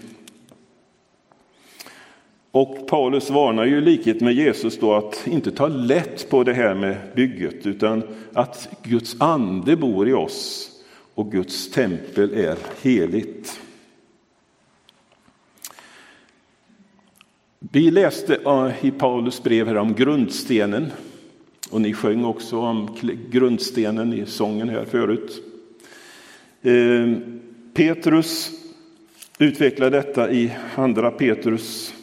Och 2.52 2.88
Paulus 2.88 3.30
varnar 3.30 3.66
ju 3.66 3.78
i 3.78 3.82
likhet 3.82 4.22
med 4.22 4.34
Jesus 4.34 4.80
då 4.80 4.94
att 4.94 5.28
inte 5.28 5.52
ta 5.52 5.68
lätt 5.68 6.30
på 6.30 6.44
det 6.44 6.54
här 6.54 6.76
med 6.76 6.98
bygget 7.16 7.66
utan 7.66 8.04
att 8.34 8.70
Guds 8.84 9.22
ande 9.22 9.76
bor 9.76 10.10
i 10.10 10.14
oss 10.14 10.72
och 11.16 11.32
Guds 11.32 11.72
tempel 11.72 12.34
är 12.34 12.58
heligt. 12.82 13.60
Vi 17.60 17.92
läste 17.92 18.36
eh, 18.36 18.86
i 18.86 18.92
Paulus 18.92 19.44
brev 19.44 19.68
här 19.68 19.78
om 19.78 19.94
grundstenen 19.94 20.92
och 21.74 21.82
ni 21.82 21.94
sjöng 21.94 22.26
också 22.26 22.60
om 22.60 22.98
grundstenen 23.30 24.14
i 24.14 24.26
sången 24.26 24.70
här 24.70 24.86
förut. 24.86 25.44
Ehm, 26.62 27.40
Petrus 27.74 28.52
utvecklar 29.40 29.90
detta 29.90 30.32
i 30.32 30.52
andra 30.76 31.12
Petrus, 31.12 31.94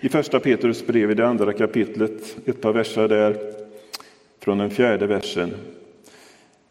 i 0.00 0.08
första 0.08 0.40
Petrus 0.40 0.86
brev 0.86 1.10
i 1.10 1.14
det 1.14 1.28
andra 1.28 1.52
kapitlet, 1.52 2.36
ett 2.44 2.60
par 2.60 2.72
verser 2.72 3.08
där 3.08 3.36
från 4.40 4.58
den 4.58 4.70
fjärde 4.70 5.06
versen. 5.06 5.50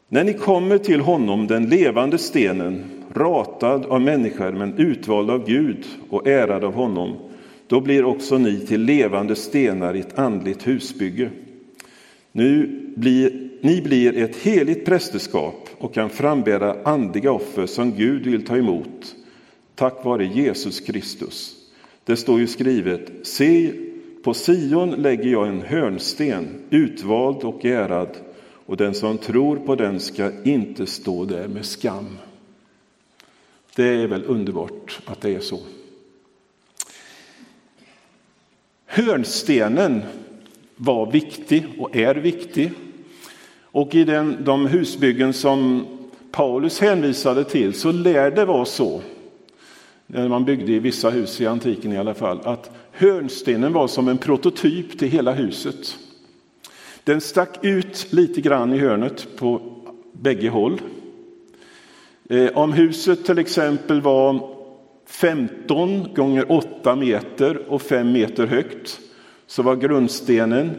När 0.07 0.23
ni 0.23 0.33
kommer 0.33 0.77
till 0.77 1.01
honom, 1.01 1.47
den 1.47 1.69
levande 1.69 2.17
stenen, 2.17 2.83
ratad 3.13 3.85
av 3.85 4.01
människor 4.01 4.51
men 4.51 4.77
utvald 4.77 5.29
av 5.29 5.47
Gud 5.47 5.85
och 6.09 6.27
ärad 6.27 6.63
av 6.63 6.73
honom, 6.73 7.15
då 7.67 7.81
blir 7.81 8.05
också 8.05 8.37
ni 8.37 8.59
till 8.59 8.81
levande 8.81 9.35
stenar 9.35 9.95
i 9.95 9.99
ett 9.99 10.19
andligt 10.19 10.67
husbygge. 10.67 11.29
Nu 12.31 12.81
blir, 12.95 13.49
ni 13.61 13.81
blir 13.81 14.17
ett 14.17 14.35
heligt 14.35 14.85
prästerskap 14.85 15.69
och 15.77 15.93
kan 15.93 16.09
frambära 16.09 16.83
andliga 16.83 17.31
offer 17.31 17.65
som 17.65 17.91
Gud 17.91 18.27
vill 18.27 18.45
ta 18.45 18.57
emot 18.57 19.15
tack 19.81 20.05
vare 20.05 20.25
Jesus 20.25 20.79
Kristus. 20.79 21.55
Det 22.03 22.15
står 22.15 22.39
ju 22.39 22.47
skrivet, 22.47 23.11
se 23.23 23.73
på 24.23 24.33
Sion 24.33 24.91
lägger 24.91 25.31
jag 25.31 25.47
en 25.47 25.61
hörnsten, 25.61 26.61
utvald 26.69 27.43
och 27.43 27.65
ärad, 27.65 28.17
och 28.65 28.77
den 28.77 28.93
som 28.93 29.17
tror 29.17 29.55
på 29.55 29.75
den 29.75 29.99
ska 29.99 30.31
inte 30.43 30.85
stå 30.85 31.25
där 31.25 31.47
med 31.47 31.65
skam. 31.65 32.17
Det 33.75 33.87
är 33.87 34.07
väl 34.07 34.23
underbart 34.23 34.99
att 35.05 35.21
det 35.21 35.35
är 35.35 35.39
så. 35.39 35.59
Hörnstenen 38.85 40.01
var 40.83 41.11
viktig 41.11 41.65
och 41.77 41.95
är 41.95 42.15
viktig. 42.15 42.71
Och 43.63 43.95
i 43.95 44.03
den, 44.03 44.37
de 44.43 44.67
husbyggen 44.67 45.33
som 45.33 45.87
Paulus 46.31 46.79
hänvisade 46.79 47.43
till 47.43 47.73
så 47.73 47.91
lär 47.91 48.31
det 48.31 48.45
vara 48.45 48.65
så, 48.65 49.01
när 50.07 50.27
man 50.27 50.45
byggde 50.45 50.71
i 50.71 50.79
vissa 50.79 51.09
hus 51.09 51.41
i 51.41 51.47
antiken 51.47 51.93
i 51.93 51.97
alla 51.97 52.13
fall, 52.13 52.39
att 52.43 52.71
hörnstenen 52.91 53.73
var 53.73 53.87
som 53.87 54.07
en 54.07 54.17
prototyp 54.17 54.99
till 54.99 55.07
hela 55.07 55.31
huset. 55.31 55.97
Den 57.03 57.21
stack 57.21 57.57
ut 57.61 58.07
lite 58.13 58.41
grann 58.41 58.73
i 58.73 58.77
hörnet 58.77 59.27
på 59.35 59.61
bägge 60.11 60.49
håll. 60.49 60.81
Eh, 62.29 62.57
om 62.57 62.73
huset 62.73 63.25
till 63.25 63.39
exempel 63.39 64.01
var 64.01 64.55
15 65.05 66.13
gånger 66.13 66.51
8 66.51 66.95
meter 66.95 67.71
och 67.71 67.81
5 67.81 68.11
meter 68.11 68.47
högt 68.47 68.99
så 69.51 69.63
var 69.63 69.75
grundstenen 69.75 70.71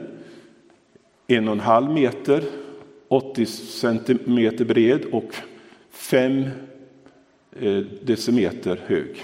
en 1.27 1.49
och 1.49 1.55
en 1.55 1.61
halv 1.61 1.91
meter, 1.91 2.45
80 3.09 3.47
centimeter 3.47 4.65
bred 4.65 5.05
och 5.05 5.35
5 5.91 6.45
eh, 7.61 7.79
decimeter 8.03 8.81
hög. 8.87 9.23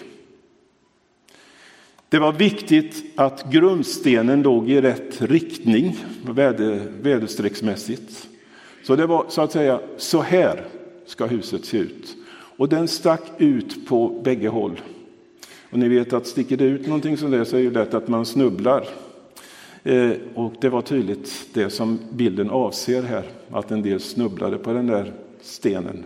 Det 2.09 2.19
var 2.19 2.33
viktigt 2.33 3.05
att 3.17 3.53
grundstenen 3.53 4.43
låg 4.43 4.71
i 4.71 4.81
rätt 4.81 5.23
riktning 5.23 5.97
väder, 6.23 6.81
väderstrecksmässigt. 7.01 8.29
Så 8.83 8.97
det 8.97 9.07
var 9.07 9.27
så 9.29 9.43
att 9.43 9.53
säga, 9.53 9.81
så 9.97 10.21
här 10.21 10.65
ska 11.07 11.27
huset 11.27 11.65
se 11.65 11.79
ut. 11.79 12.17
Och 12.31 12.69
den 12.69 12.89
stack 12.89 13.23
ut 13.39 13.87
på 13.87 14.21
bägge 14.25 14.49
håll. 14.49 14.81
Och 15.71 15.79
ni 15.79 15.89
vet 15.89 16.13
att 16.13 16.27
sticker 16.27 16.57
det 16.57 16.65
ut 16.65 16.87
någonting 16.87 17.17
sådär 17.17 17.39
där 17.39 17.45
så 17.45 17.57
är 17.57 17.63
det 17.63 17.71
lätt 17.71 17.95
att 17.95 18.09
man 18.09 18.27
snubblar. 18.27 19.08
Eh, 19.89 20.13
och 20.35 20.55
det 20.61 20.69
var 20.69 20.83
tydligt 20.83 21.49
det 21.53 21.71
som 21.71 21.99
bilden 22.11 22.51
avser 22.51 23.03
här, 23.03 23.23
att 23.51 23.71
en 23.71 23.83
del 23.83 24.01
snubblade 24.01 24.59
på 24.59 24.73
den 24.73 24.87
där 24.87 25.13
stenen. 25.41 26.05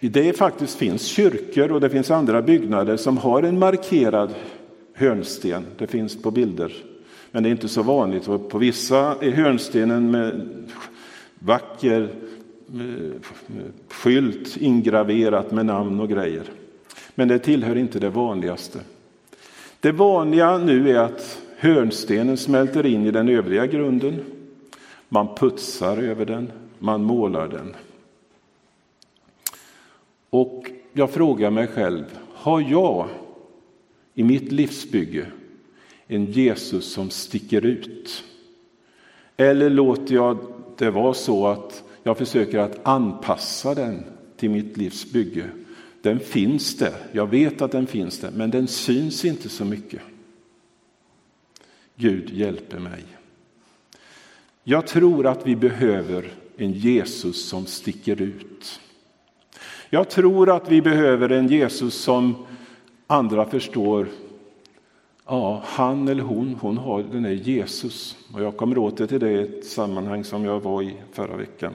Det 0.00 0.36
faktiskt 0.36 0.78
finns 0.78 1.06
kyrkor 1.06 1.72
och 1.72 1.80
det 1.80 1.90
finns 1.90 2.10
andra 2.10 2.42
byggnader 2.42 2.96
som 2.96 3.18
har 3.18 3.42
en 3.42 3.58
markerad 3.58 4.34
hörnsten. 4.94 5.66
Det 5.78 5.86
finns 5.86 6.22
på 6.22 6.30
bilder, 6.30 6.72
men 7.30 7.42
det 7.42 7.48
är 7.48 7.50
inte 7.50 7.68
så 7.68 7.82
vanligt. 7.82 8.28
Och 8.28 8.48
på 8.48 8.58
vissa 8.58 9.16
är 9.20 9.30
hörnstenen 9.30 10.10
med 10.10 10.48
vacker 11.38 12.08
eh, 12.74 13.20
skylt 13.88 14.56
ingraverat 14.56 15.50
med 15.50 15.66
namn 15.66 16.00
och 16.00 16.08
grejer. 16.08 16.44
Men 17.14 17.28
det 17.28 17.38
tillhör 17.38 17.76
inte 17.76 17.98
det 17.98 18.10
vanligaste. 18.10 18.80
Det 19.86 19.92
vanliga 19.92 20.58
nu 20.58 20.90
är 20.90 20.98
att 20.98 21.42
hörnstenen 21.56 22.36
smälter 22.36 22.86
in 22.86 23.06
i 23.06 23.10
den 23.10 23.28
övriga 23.28 23.66
grunden. 23.66 24.24
Man 25.08 25.34
putsar 25.34 25.96
över 25.96 26.24
den, 26.24 26.52
man 26.78 27.02
målar 27.02 27.48
den. 27.48 27.76
Och 30.30 30.70
jag 30.92 31.10
frågar 31.10 31.50
mig 31.50 31.66
själv, 31.66 32.04
har 32.32 32.60
jag 32.60 33.08
i 34.14 34.24
mitt 34.24 34.52
livsbygge 34.52 35.26
en 36.06 36.24
Jesus 36.24 36.92
som 36.92 37.10
sticker 37.10 37.66
ut? 37.66 38.24
Eller 39.36 39.70
låter 39.70 40.14
jag 40.14 40.38
det 40.78 40.90
vara 40.90 41.14
så 41.14 41.46
att 41.46 41.84
jag 42.02 42.18
försöker 42.18 42.58
att 42.58 42.80
anpassa 42.82 43.74
den 43.74 44.04
till 44.36 44.50
mitt 44.50 44.76
livs 44.76 45.12
bygge. 45.12 45.50
Den 46.06 46.20
finns 46.20 46.76
där, 46.76 46.94
jag 47.12 47.26
vet 47.26 47.62
att 47.62 47.72
den 47.72 47.86
finns 47.86 48.20
där, 48.20 48.30
men 48.30 48.50
den 48.50 48.68
syns 48.68 49.24
inte 49.24 49.48
så 49.48 49.64
mycket. 49.64 50.00
Gud 51.96 52.30
hjälper 52.30 52.78
mig. 52.78 53.04
Jag 54.64 54.86
tror 54.86 55.26
att 55.26 55.46
vi 55.46 55.56
behöver 55.56 56.32
en 56.56 56.72
Jesus 56.72 57.48
som 57.48 57.66
sticker 57.66 58.22
ut. 58.22 58.80
Jag 59.90 60.10
tror 60.10 60.56
att 60.56 60.70
vi 60.70 60.82
behöver 60.82 61.28
en 61.28 61.48
Jesus 61.48 61.94
som 61.94 62.46
andra 63.06 63.44
förstår. 63.44 64.08
Ja, 65.24 65.62
han 65.64 66.08
eller 66.08 66.22
hon, 66.22 66.56
hon 66.60 66.78
har 66.78 67.02
den 67.02 67.22
där 67.22 67.30
Jesus. 67.30 68.16
Och 68.34 68.42
jag 68.42 68.56
kommer 68.56 68.78
åter 68.78 69.06
till 69.06 69.20
det 69.20 69.30
i 69.30 69.42
ett 69.42 69.66
sammanhang 69.66 70.24
som 70.24 70.44
jag 70.44 70.60
var 70.60 70.82
i 70.82 70.94
förra 71.12 71.36
veckan. 71.36 71.72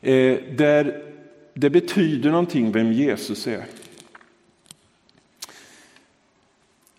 Eh, 0.00 0.38
där 0.56 1.13
det 1.54 1.70
betyder 1.70 2.30
någonting 2.30 2.72
vem 2.72 2.92
Jesus 2.92 3.46
är. 3.46 3.64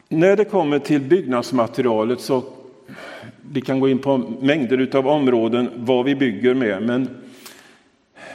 När 0.10 0.36
det 0.36 0.46
kommer 0.46 0.80
till 0.80 1.02
byggnadsmaterialet 1.02 2.22
så 2.22 2.44
vi 3.52 3.62
kan 3.62 3.80
gå 3.80 3.90
in 3.90 4.00
på 4.00 4.18
mängder 4.18 4.96
av 4.96 5.08
områden 5.08 5.70
vad 5.76 6.06
vi 6.06 6.16
bygger 6.16 6.54
med. 6.54 6.84
Men, 6.84 7.10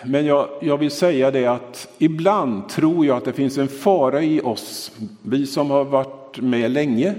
men 0.05 0.27
jag, 0.27 0.49
jag 0.63 0.79
vill 0.79 0.91
säga 0.91 1.31
det 1.31 1.47
att 1.47 1.89
ibland 1.99 2.69
tror 2.69 3.07
jag 3.07 3.17
att 3.17 3.25
det 3.25 3.33
finns 3.33 3.59
en 3.59 3.69
fara 3.69 4.23
i 4.23 4.41
oss, 4.41 4.93
vi 5.23 5.47
som 5.47 5.71
har 5.71 5.85
varit 5.85 6.41
med 6.41 6.71
länge, 6.71 7.15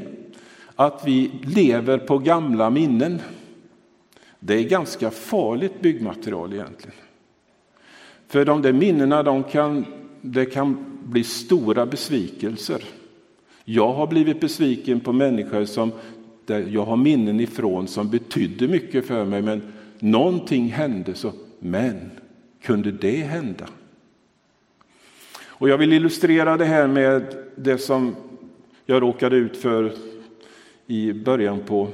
att 0.75 1.03
vi 1.05 1.31
lever 1.43 1.97
på 1.97 2.17
gamla 2.17 2.69
minnen. 2.69 3.21
Det 4.39 4.53
är 4.53 4.63
ganska 4.63 5.11
farligt 5.11 5.81
byggmaterial 5.81 6.53
egentligen. 6.53 6.95
För 8.31 8.45
de 8.45 8.61
där 8.61 8.73
minnena, 8.73 9.23
de 9.23 9.43
kan, 9.43 9.85
det 10.21 10.45
kan 10.45 10.85
bli 11.03 11.23
stora 11.23 11.85
besvikelser. 11.85 12.83
Jag 13.63 13.93
har 13.93 14.07
blivit 14.07 14.39
besviken 14.39 14.99
på 14.99 15.13
människor 15.13 15.65
som 15.65 15.91
där 16.45 16.65
jag 16.69 16.85
har 16.85 16.95
minnen 16.95 17.39
ifrån 17.39 17.87
som 17.87 18.09
betydde 18.09 18.67
mycket 18.67 19.05
för 19.05 19.25
mig, 19.25 19.41
men 19.41 19.73
någonting 19.99 20.67
hände 20.67 21.13
så, 21.13 21.31
men 21.59 22.11
kunde 22.61 22.91
det 22.91 23.17
hända? 23.17 23.67
Och 25.45 25.69
jag 25.69 25.77
vill 25.77 25.93
illustrera 25.93 26.57
det 26.57 26.65
här 26.65 26.87
med 26.87 27.35
det 27.55 27.77
som 27.77 28.15
jag 28.85 29.01
råkade 29.01 29.35
ut 29.35 29.57
för 29.57 29.93
i 30.87 31.13
början 31.13 31.59
på 31.59 31.87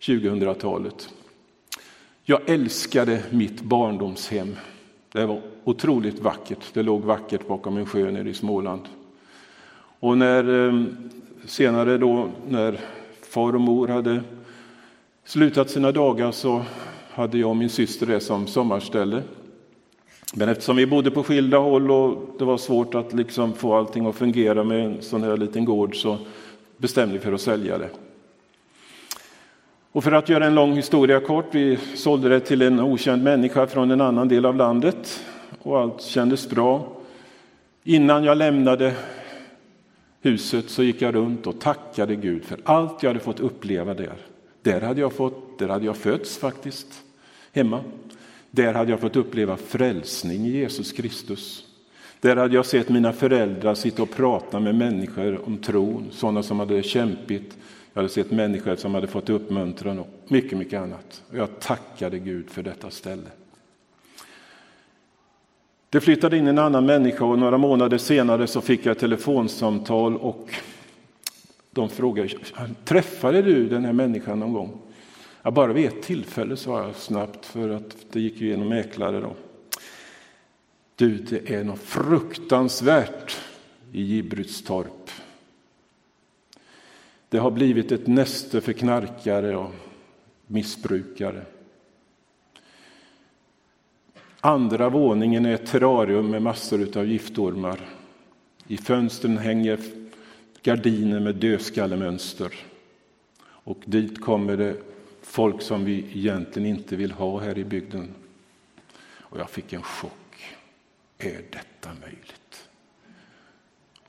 2000-talet. 0.00 1.08
Jag 2.24 2.50
älskade 2.50 3.22
mitt 3.30 3.60
barndomshem. 3.60 4.56
Det 5.12 5.26
var 5.26 5.40
otroligt 5.64 6.18
vackert. 6.18 6.74
Det 6.74 6.82
låg 6.82 7.02
vackert 7.02 7.48
bakom 7.48 7.76
en 7.76 7.86
sjö 7.86 8.10
nere 8.10 8.28
i 8.28 8.34
Småland. 8.34 8.82
Och 10.00 10.18
när, 10.18 10.68
eh, 10.68 10.84
senare 11.44 11.98
då, 11.98 12.28
när 12.48 12.80
far 13.22 13.54
och 13.54 13.60
mor 13.60 13.88
hade 13.88 14.20
slutat 15.24 15.70
sina 15.70 15.92
dagar 15.92 16.32
så 16.32 16.62
hade 17.10 17.38
jag 17.38 17.50
och 17.50 17.56
min 17.56 17.68
syster 17.68 18.06
det 18.06 18.20
som 18.20 18.46
sommarställe. 18.46 19.22
Men 20.34 20.48
eftersom 20.48 20.76
vi 20.76 20.86
bodde 20.86 21.10
på 21.10 21.22
skilda 21.22 21.58
håll 21.58 21.90
och 21.90 22.34
det 22.38 22.44
var 22.44 22.58
svårt 22.58 22.94
att 22.94 23.12
liksom 23.12 23.52
få 23.52 23.74
allting 23.74 24.06
att 24.06 24.16
fungera 24.16 24.64
med 24.64 24.86
en 24.86 25.02
sån 25.02 25.22
här 25.22 25.36
liten 25.36 25.64
gård 25.64 25.96
så 25.96 26.18
bestämde 26.76 27.12
vi 27.12 27.18
för 27.20 27.32
att 27.32 27.40
sälja 27.40 27.78
det. 27.78 27.90
Och 29.92 30.04
för 30.04 30.12
att 30.12 30.28
göra 30.28 30.46
en 30.46 30.54
lång 30.54 30.72
historia 30.72 31.20
kort, 31.20 31.54
vi 31.54 31.78
sålde 31.94 32.28
det 32.28 32.40
till 32.40 32.62
en 32.62 32.80
okänd 32.80 33.22
människa 33.22 33.66
från 33.66 33.90
en 33.90 34.00
annan 34.00 34.28
del 34.28 34.46
av 34.46 34.56
landet 34.56 35.24
och 35.62 35.80
allt 35.80 36.02
kändes 36.02 36.50
bra. 36.50 36.88
Innan 37.84 38.24
jag 38.24 38.38
lämnade 38.38 38.94
huset 40.20 40.70
så 40.70 40.82
gick 40.82 41.02
jag 41.02 41.14
runt 41.14 41.46
och 41.46 41.60
tackade 41.60 42.16
Gud 42.16 42.44
för 42.44 42.58
allt 42.64 43.02
jag 43.02 43.10
hade 43.10 43.20
fått 43.20 43.40
uppleva 43.40 43.94
där. 43.94 44.16
Där 44.62 44.80
hade 44.80 45.00
jag, 45.00 45.12
fått, 45.12 45.58
där 45.58 45.68
hade 45.68 45.86
jag 45.86 45.96
fötts 45.96 46.38
faktiskt, 46.38 47.02
hemma. 47.52 47.80
Där 48.50 48.74
hade 48.74 48.90
jag 48.90 49.00
fått 49.00 49.16
uppleva 49.16 49.56
frälsning 49.56 50.46
i 50.46 50.50
Jesus 50.50 50.92
Kristus. 50.92 51.64
Där 52.20 52.36
hade 52.36 52.54
jag 52.54 52.66
sett 52.66 52.88
mina 52.88 53.12
föräldrar 53.12 53.74
sitta 53.74 54.02
och 54.02 54.10
prata 54.10 54.60
med 54.60 54.74
människor 54.74 55.40
om 55.46 55.58
tron, 55.58 56.08
sådana 56.10 56.42
som 56.42 56.58
hade 56.58 56.82
kämpit 56.82 57.56
jag 57.92 58.02
hade 58.02 58.08
sett 58.08 58.30
människor 58.30 58.76
som 58.76 58.94
hade 58.94 59.06
fått 59.06 59.30
uppmuntran 59.30 59.98
och 59.98 60.08
mycket, 60.28 60.58
mycket 60.58 60.80
annat. 60.80 61.22
Och 61.30 61.36
jag 61.36 61.60
tackade 61.60 62.18
Gud 62.18 62.50
för 62.50 62.62
detta 62.62 62.90
ställe. 62.90 63.28
Det 65.90 66.00
flyttade 66.00 66.36
in 66.36 66.46
en 66.46 66.58
annan 66.58 66.86
människa 66.86 67.24
och 67.24 67.38
några 67.38 67.58
månader 67.58 67.98
senare 67.98 68.46
så 68.46 68.60
fick 68.60 68.86
jag 68.86 68.92
ett 68.92 68.98
telefonsamtal 68.98 70.16
och 70.16 70.48
de 71.70 71.88
frågade, 71.88 72.28
träffade 72.84 73.42
du 73.42 73.68
den 73.68 73.84
här 73.84 73.92
människan 73.92 74.40
någon 74.40 74.52
gång? 74.52 74.78
Ja, 75.42 75.50
bara 75.50 75.72
vid 75.72 75.86
ett 75.86 76.02
tillfälle 76.02 76.56
sa 76.56 76.82
jag 76.82 76.96
snabbt, 76.96 77.46
för 77.46 77.70
att 77.70 77.96
det 78.12 78.20
gick 78.20 78.40
ju 78.40 78.48
genom 78.48 78.68
mäklare 78.68 79.20
då. 79.20 79.34
Du, 80.96 81.16
det 81.16 81.54
är 81.54 81.64
något 81.64 81.80
fruktansvärt 81.80 83.36
i 83.92 84.02
Gibrytstorp. 84.02 84.99
Det 87.30 87.38
har 87.38 87.50
blivit 87.50 87.92
ett 87.92 88.06
näste 88.06 88.60
för 88.60 88.72
knarkare 88.72 89.56
och 89.56 89.74
missbrukare. 90.46 91.42
Andra 94.40 94.88
våningen 94.88 95.46
är 95.46 95.54
ett 95.54 95.66
terrarium 95.66 96.30
med 96.30 96.42
massor 96.42 96.98
av 96.98 97.06
giftormar. 97.06 97.80
I 98.66 98.76
fönstren 98.76 99.38
hänger 99.38 99.80
gardiner 100.62 101.20
med 101.20 101.34
dödskallemönster. 101.36 102.54
Och 103.42 103.78
dit 103.84 104.20
kommer 104.20 104.56
det 104.56 104.76
folk 105.22 105.62
som 105.62 105.84
vi 105.84 106.06
egentligen 106.14 106.68
inte 106.68 106.96
vill 106.96 107.12
ha 107.12 107.40
här 107.40 107.58
i 107.58 107.64
bygden. 107.64 108.14
Och 109.18 109.38
jag 109.38 109.50
fick 109.50 109.72
en 109.72 109.82
chock. 109.82 110.56
Är 111.18 111.42
detta 111.50 111.90
möjligt? 112.00 112.39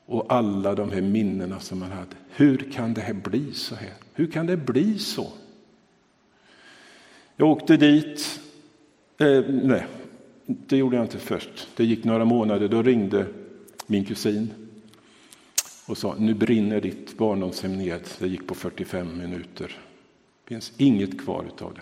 Och 0.06 0.34
alla 0.34 0.76
de 0.76 0.92
här 0.92 1.02
minnena 1.02 1.60
som 1.60 1.80
man 1.80 1.92
hade. 1.92 2.16
Hur 2.30 2.72
kan 2.72 2.94
det 2.94 3.02
här 3.02 3.14
bli 3.14 3.54
så 3.54 3.76
här? 3.76 3.94
Hur 4.14 4.28
kan 4.28 4.46
det 4.46 4.58
bli 4.58 5.00
så? 5.00 5.28
Jag 7.36 7.50
åkte 7.50 7.78
dit. 7.78 8.40
Eh, 9.18 9.44
nej, 9.48 9.86
det 10.46 10.78
gjorde 10.78 10.96
jag 10.96 11.06
inte 11.06 11.18
först. 11.18 11.68
Det 11.76 11.86
gick 11.86 12.04
några 12.04 12.26
månader. 12.26 12.68
Då 12.68 12.82
ringde 12.82 13.26
min 13.88 14.06
kusin 14.06 14.54
och 15.86 15.98
sa 15.98 16.16
nu 16.20 16.34
brinner 16.34 16.82
ditt 16.82 17.18
barndomshem 17.18 17.78
ned. 17.78 18.02
Det 18.20 18.28
gick 18.28 18.48
på 18.48 18.56
45 18.56 19.18
minuter. 19.18 19.80
Det 20.44 20.48
finns 20.48 20.72
inget 20.78 21.22
kvar 21.22 21.46
av 21.60 21.74
det. 21.74 21.82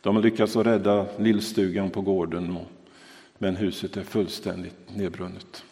De 0.00 0.16
har 0.16 0.22
lyckats 0.22 0.56
rädda 0.56 1.06
lillstugan 1.18 1.90
på 1.90 2.00
gården 2.00 2.58
men 3.38 3.56
huset 3.56 3.96
är 3.96 4.02
fullständigt 4.02 4.96
nedbrunnet. 4.96 5.64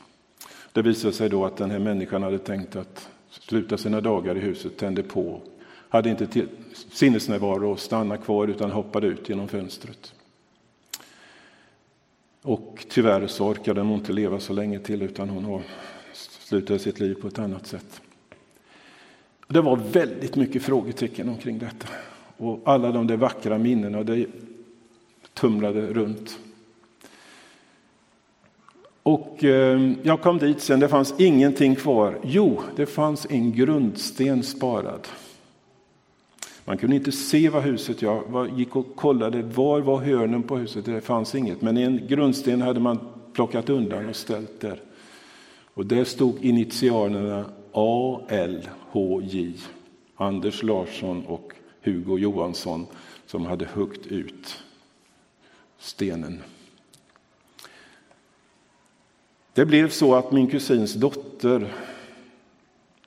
Det 0.78 0.82
visade 0.82 1.14
sig 1.14 1.28
då 1.28 1.44
att 1.44 1.56
den 1.56 1.70
här 1.70 1.78
människan 1.78 2.22
hade 2.22 2.38
tänkt 2.38 2.76
att 2.76 3.08
sluta 3.30 3.78
sina 3.78 4.00
dagar 4.00 4.36
i 4.36 4.40
huset, 4.40 4.76
tände 4.76 5.02
på, 5.02 5.40
hade 5.88 6.10
inte 6.10 6.26
till, 6.26 6.48
sinnesnärvaro 6.92 7.70
och 7.70 7.80
stanna 7.80 8.16
kvar 8.16 8.48
utan 8.48 8.70
hoppade 8.70 9.06
ut 9.06 9.28
genom 9.28 9.48
fönstret. 9.48 10.12
Och 12.42 12.86
tyvärr 12.88 13.26
så 13.26 13.46
orkade 13.46 13.80
hon 13.80 13.92
inte 13.92 14.12
leva 14.12 14.40
så 14.40 14.52
länge 14.52 14.78
till 14.78 15.02
utan 15.02 15.28
hon 15.28 15.62
slutade 16.12 16.78
sitt 16.78 17.00
liv 17.00 17.14
på 17.14 17.28
ett 17.28 17.38
annat 17.38 17.66
sätt. 17.66 18.00
Det 19.46 19.60
var 19.60 19.76
väldigt 19.76 20.36
mycket 20.36 20.62
frågetecken 20.62 21.28
omkring 21.28 21.58
detta. 21.58 21.88
Och 22.36 22.60
alla 22.64 22.92
de 22.92 23.06
där 23.06 23.16
vackra 23.16 23.58
minnena, 23.58 24.02
det 24.02 24.26
tumlade 25.34 25.80
runt. 25.86 26.38
Och 29.08 29.44
ehm, 29.44 29.96
jag 30.02 30.20
kom 30.20 30.38
dit 30.38 30.60
sen, 30.60 30.80
det 30.80 30.88
fanns 30.88 31.14
ingenting 31.18 31.74
kvar. 31.74 32.18
Jo, 32.24 32.62
det 32.76 32.86
fanns 32.86 33.26
en 33.30 33.52
grundsten 33.52 34.42
sparad. 34.42 35.08
Man 36.64 36.78
kunde 36.78 36.96
inte 36.96 37.12
se 37.12 37.48
vad 37.48 37.62
huset 37.62 38.02
Jag 38.02 38.50
gick 38.56 38.76
och 38.76 38.96
kollade 38.96 39.42
var 39.42 39.80
var 39.80 39.98
hörnen 39.98 40.42
på 40.42 40.56
huset. 40.56 40.84
Det 40.84 41.00
fanns 41.00 41.34
inget, 41.34 41.62
men 41.62 41.76
en 41.76 42.06
grundsten 42.06 42.62
hade 42.62 42.80
man 42.80 42.98
plockat 43.32 43.68
undan 43.68 44.08
och 44.08 44.16
ställt 44.16 44.60
där. 44.60 44.80
Och 45.74 45.86
där 45.86 46.04
stod 46.04 46.44
initialerna 46.44 47.44
ALHJ, 47.72 49.54
Anders 50.16 50.62
Larsson 50.62 51.26
och 51.26 51.52
Hugo 51.82 52.18
Johansson 52.18 52.86
som 53.26 53.46
hade 53.46 53.66
huggt 53.74 54.06
ut 54.06 54.62
stenen. 55.78 56.42
Det 59.58 59.66
blev 59.66 59.88
så 59.88 60.14
att 60.14 60.32
min 60.32 60.46
kusins 60.46 60.94
dotter 60.94 61.72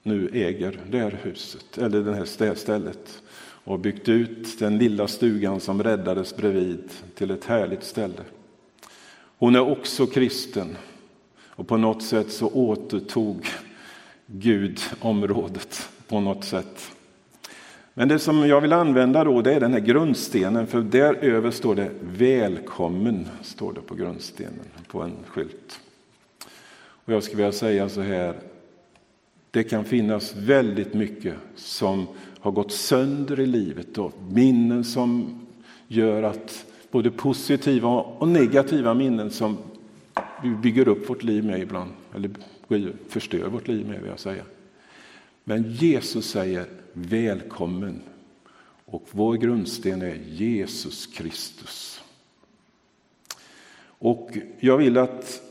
nu 0.03 0.29
äger 0.33 0.79
det 0.89 0.97
här 0.97 1.19
huset, 1.23 1.77
eller 1.77 2.01
det 2.01 2.15
här 2.15 2.55
stället 2.55 3.21
och 3.63 3.79
byggt 3.79 4.09
ut 4.09 4.59
den 4.59 4.77
lilla 4.77 5.07
stugan 5.07 5.59
som 5.59 5.83
räddades 5.83 6.35
bredvid 6.35 6.89
till 7.15 7.31
ett 7.31 7.45
härligt 7.45 7.83
ställe. 7.83 8.23
Hon 9.37 9.55
är 9.55 9.69
också 9.69 10.07
kristen 10.07 10.77
och 11.45 11.67
på 11.67 11.77
något 11.77 12.03
sätt 12.03 12.31
så 12.31 12.47
återtog 12.47 13.47
Gud 14.25 14.79
området 14.99 15.89
på 16.07 16.19
något 16.19 16.43
sätt. 16.43 16.91
Men 17.93 18.07
det 18.07 18.19
som 18.19 18.47
jag 18.47 18.61
vill 18.61 18.73
använda 18.73 19.23
då 19.23 19.41
det 19.41 19.53
är 19.53 19.59
den 19.59 19.73
här 19.73 19.79
grundstenen 19.79 20.67
för 20.67 20.81
där 20.81 21.13
över 21.13 21.51
står 21.51 21.75
det 21.75 21.91
välkommen 22.01 23.27
står 23.41 23.73
det 23.73 23.81
på 23.81 23.95
grundstenen 23.95 24.65
på 24.87 25.01
en 25.01 25.15
skylt. 25.27 25.79
Och 27.11 27.15
jag 27.15 27.23
skulle 27.23 27.37
vilja 27.37 27.51
säga 27.51 27.89
så 27.89 28.01
här. 28.01 28.35
Det 29.51 29.63
kan 29.63 29.85
finnas 29.85 30.35
väldigt 30.35 30.93
mycket 30.93 31.35
som 31.55 32.07
har 32.39 32.51
gått 32.51 32.71
sönder 32.71 33.39
i 33.39 33.45
livet 33.45 33.97
och 33.97 34.13
minnen 34.29 34.83
som 34.83 35.39
gör 35.87 36.23
att 36.23 36.65
både 36.91 37.11
positiva 37.11 37.89
och 37.89 38.27
negativa 38.27 38.93
minnen 38.93 39.31
som 39.31 39.57
vi 40.43 40.49
bygger 40.49 40.87
upp 40.87 41.09
vårt 41.09 41.23
liv 41.23 41.45
med 41.45 41.59
ibland, 41.59 41.91
eller 42.15 42.31
förstör 43.09 43.47
vårt 43.47 43.67
liv 43.67 43.87
med 43.87 43.99
vill 43.99 44.09
jag 44.09 44.19
säga. 44.19 44.43
Men 45.43 45.71
Jesus 45.71 46.29
säger 46.29 46.65
välkommen 46.93 48.01
och 48.85 49.07
vår 49.11 49.33
grundsten 49.33 50.01
är 50.01 50.15
Jesus 50.27 51.05
Kristus. 51.05 52.01
Och 53.83 54.37
jag 54.59 54.77
vill 54.77 54.97
att 54.97 55.50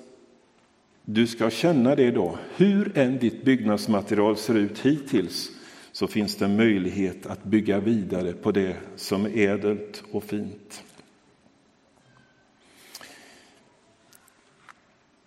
du 1.15 1.27
ska 1.27 1.51
känna 1.51 1.95
det 1.95 2.11
då, 2.11 2.39
hur 2.57 2.99
än 2.99 3.19
ditt 3.19 3.45
byggnadsmaterial 3.45 4.37
ser 4.37 4.55
ut 4.55 4.79
hittills 4.79 5.51
så 5.93 6.07
finns 6.07 6.37
det 6.37 6.49
möjlighet 6.49 7.27
att 7.27 7.45
bygga 7.45 7.81
vidare 7.81 8.33
på 8.33 8.53
det 8.53 8.77
som 8.97 9.27
är 9.27 9.37
ädelt 9.37 10.03
och 10.13 10.25
fint. 10.25 10.85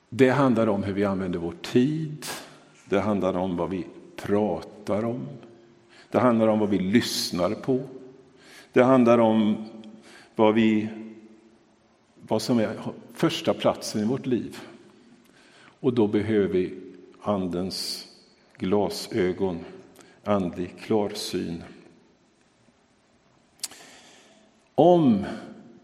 Det 0.10 0.30
handlar 0.30 0.68
om 0.68 0.84
hur 0.84 0.94
vi 0.94 1.06
använder 1.06 1.40
vår 1.40 1.56
tid, 1.62 2.26
det 2.86 3.00
handlar 3.00 3.34
om 3.34 3.58
vad 3.58 3.70
vi 3.70 3.88
pratar 4.16 5.06
om, 5.06 5.28
det 6.12 6.20
handlar 6.20 6.48
om 6.48 6.60
vad 6.60 6.70
vi 6.70 6.80
lyssnar 6.80 7.50
på, 7.50 7.84
det 8.74 8.84
handlar 8.84 9.18
om 9.18 9.66
vad, 10.36 10.54
vi, 10.54 10.90
vad 12.28 12.42
som 12.42 12.60
är 12.60 12.78
första 13.14 13.54
platsen 13.54 14.02
i 14.02 14.06
vårt 14.06 14.26
liv. 14.26 14.60
Och 15.84 15.94
då 15.94 16.08
behöver 16.08 16.48
vi 16.48 16.74
Andens 17.22 18.08
glasögon, 18.58 19.60
andlig 20.24 20.76
klarsyn. 20.80 21.64
Om 24.76 25.26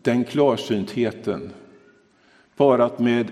den 0.01 0.23
klarsyntheten 0.23 1.53
parat 2.55 2.99
med 2.99 3.31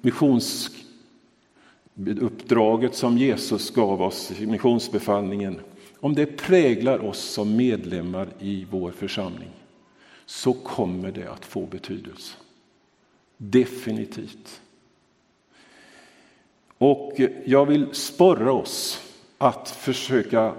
missionsuppdraget 0.00 2.94
som 2.94 3.18
Jesus 3.18 3.70
gav 3.70 4.02
oss, 4.02 4.32
missionsbefallningen, 4.40 5.60
om 6.00 6.14
det 6.14 6.26
präglar 6.26 7.04
oss 7.04 7.20
som 7.20 7.56
medlemmar 7.56 8.28
i 8.38 8.66
vår 8.70 8.90
församling 8.90 9.50
så 10.26 10.52
kommer 10.52 11.12
det 11.12 11.30
att 11.30 11.44
få 11.44 11.66
betydelse. 11.66 12.36
Definitivt. 13.36 14.60
Och 16.78 17.20
jag 17.44 17.66
vill 17.66 17.86
sporra 17.92 18.52
oss 18.52 19.02
att 19.38 19.68
försöka 19.68 20.52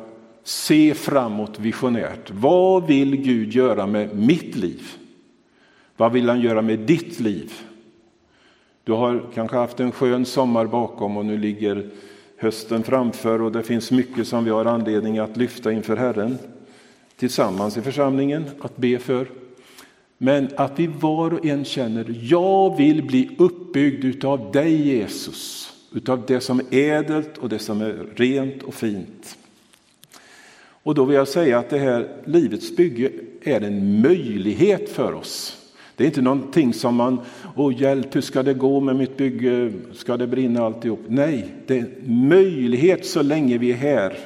se 0.44 0.94
framåt 0.94 1.60
visionärt. 1.60 2.32
Vad 2.32 2.88
vill 2.88 3.16
Gud 3.16 3.54
göra 3.54 3.88
med 3.88 4.16
mitt 4.16 4.56
liv? 4.56 4.82
Vad 5.98 6.12
vill 6.12 6.30
han 6.30 6.42
göra 6.42 6.62
med 6.62 6.80
ditt 6.80 7.20
liv? 7.20 7.54
Du 8.84 8.92
har 8.92 9.24
kanske 9.34 9.58
haft 9.58 9.80
en 9.80 9.92
skön 9.92 10.26
sommar 10.26 10.66
bakom 10.66 11.18
och 11.18 11.26
nu 11.26 11.38
ligger 11.38 11.90
hösten 12.38 12.84
framför 12.84 13.42
och 13.42 13.52
det 13.52 13.64
finns 13.64 13.92
mycket 13.92 14.28
som 14.28 14.44
vi 14.44 14.50
har 14.50 14.66
anledning 14.66 15.18
att 15.18 15.38
lyfta 15.38 15.72
inför 15.72 15.98
Herren 15.98 16.38
tillsammans 17.16 17.78
i 17.78 17.82
församlingen, 17.82 18.46
att 18.62 18.78
be 18.78 19.00
för. 19.00 19.28
Men 20.18 20.50
att 20.56 20.80
vi 20.80 20.88
var 20.88 21.34
och 21.34 21.46
en 21.46 21.66
känner, 21.66 22.06
jag 22.22 22.78
vill 22.78 23.04
bli 23.04 23.36
uppbyggd 23.38 24.06
utav 24.06 24.52
dig 24.52 24.88
Jesus 24.88 25.74
utav 25.94 26.24
det 26.28 26.40
som 26.40 26.60
är 26.60 26.94
ädelt 26.94 27.38
och 27.38 27.50
det 27.50 27.60
som 27.60 27.82
är 27.82 28.06
rent 28.16 28.64
och 28.64 28.74
fint. 28.74 29.38
Och 30.84 30.96
då 30.96 31.06
vill 31.06 31.16
jag 31.16 31.28
säga 31.28 31.60
att 31.60 31.70
det 31.70 31.78
här 31.78 32.08
livets 32.26 32.76
bygge 32.76 33.12
är 33.42 33.62
en 33.62 34.02
möjlighet 34.02 34.90
för 34.90 35.14
oss. 35.14 35.56
Det 35.96 36.04
är 36.04 36.08
inte 36.08 36.22
någonting 36.22 36.74
som 36.74 36.96
man, 36.96 37.20
åh 37.56 37.82
hjälp, 37.82 38.16
hur 38.16 38.22
ska 38.22 38.44
det 38.44 38.54
gå 38.54 38.80
med 38.80 38.96
mitt 38.96 39.18
bygge, 39.18 39.72
ska 39.94 40.18
det 40.18 40.28
brinna 40.28 40.66
alltihop? 40.66 41.00
Nej, 41.08 41.48
det 41.68 41.78
är 41.78 41.80
en 41.80 42.28
möjlighet 42.28 43.06
så 43.06 43.22
länge 43.22 43.58
vi 43.58 43.72
är 43.72 43.76
här. 43.76 44.18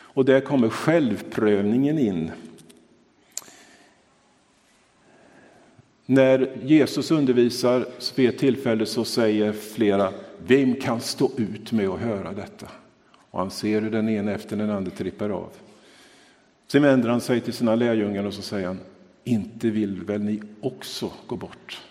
Och 0.00 0.24
där 0.24 0.40
kommer 0.40 0.68
självprövningen 0.68 1.98
in. 1.98 2.30
När 6.06 6.56
Jesus 6.62 7.10
undervisar 7.10 7.86
vid 8.14 8.28
ett 8.28 8.38
tillfälle 8.38 8.86
så 8.86 9.04
säger 9.04 9.52
flera, 9.52 10.12
vem 10.46 10.74
kan 10.74 11.00
stå 11.00 11.30
ut 11.36 11.72
med 11.72 11.88
att 11.88 12.00
höra 12.00 12.32
detta? 12.32 12.68
Och 13.30 13.38
han 13.38 13.50
ser 13.50 13.80
hur 13.80 13.90
den 13.90 14.08
ena 14.08 14.32
efter 14.32 14.56
den 14.56 14.70
andra 14.70 14.90
trippar 14.90 15.30
av. 15.30 15.50
Sen 16.66 16.82
vänder 16.82 17.08
han 17.08 17.20
sig 17.20 17.40
till 17.40 17.52
sina 17.52 17.74
lärjungar 17.74 18.24
och 18.24 18.34
så 18.34 18.42
säger 18.42 18.66
han, 18.66 18.78
inte 19.24 19.70
vill 19.70 20.04
väl 20.04 20.20
ni 20.20 20.42
också 20.60 21.12
gå 21.26 21.36
bort? 21.36 21.82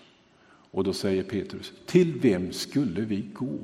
Och 0.70 0.84
då 0.84 0.92
säger 0.92 1.22
Petrus, 1.22 1.72
till 1.86 2.20
vem 2.20 2.52
skulle 2.52 3.00
vi 3.00 3.24
gå? 3.32 3.58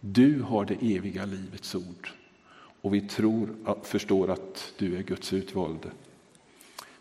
Du 0.00 0.42
har 0.42 0.64
det 0.64 0.94
eviga 0.96 1.24
livets 1.24 1.74
ord 1.74 2.10
och 2.80 2.94
vi 2.94 3.00
tror, 3.00 3.48
förstår 3.82 4.30
att 4.30 4.72
du 4.78 4.96
är 4.96 5.02
Guds 5.02 5.32
utvalde. 5.32 5.88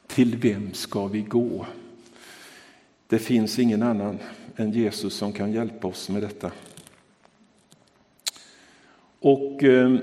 Till 0.07 0.35
vem 0.37 0.73
ska 0.73 1.07
vi 1.07 1.21
gå? 1.21 1.65
Det 3.07 3.19
finns 3.19 3.59
ingen 3.59 3.83
annan 3.83 4.19
än 4.55 4.71
Jesus 4.71 5.13
som 5.13 5.33
kan 5.33 5.51
hjälpa 5.51 5.87
oss 5.87 6.09
med 6.09 6.21
detta. 6.21 6.51
Och 9.19 9.63
eh, 9.63 9.97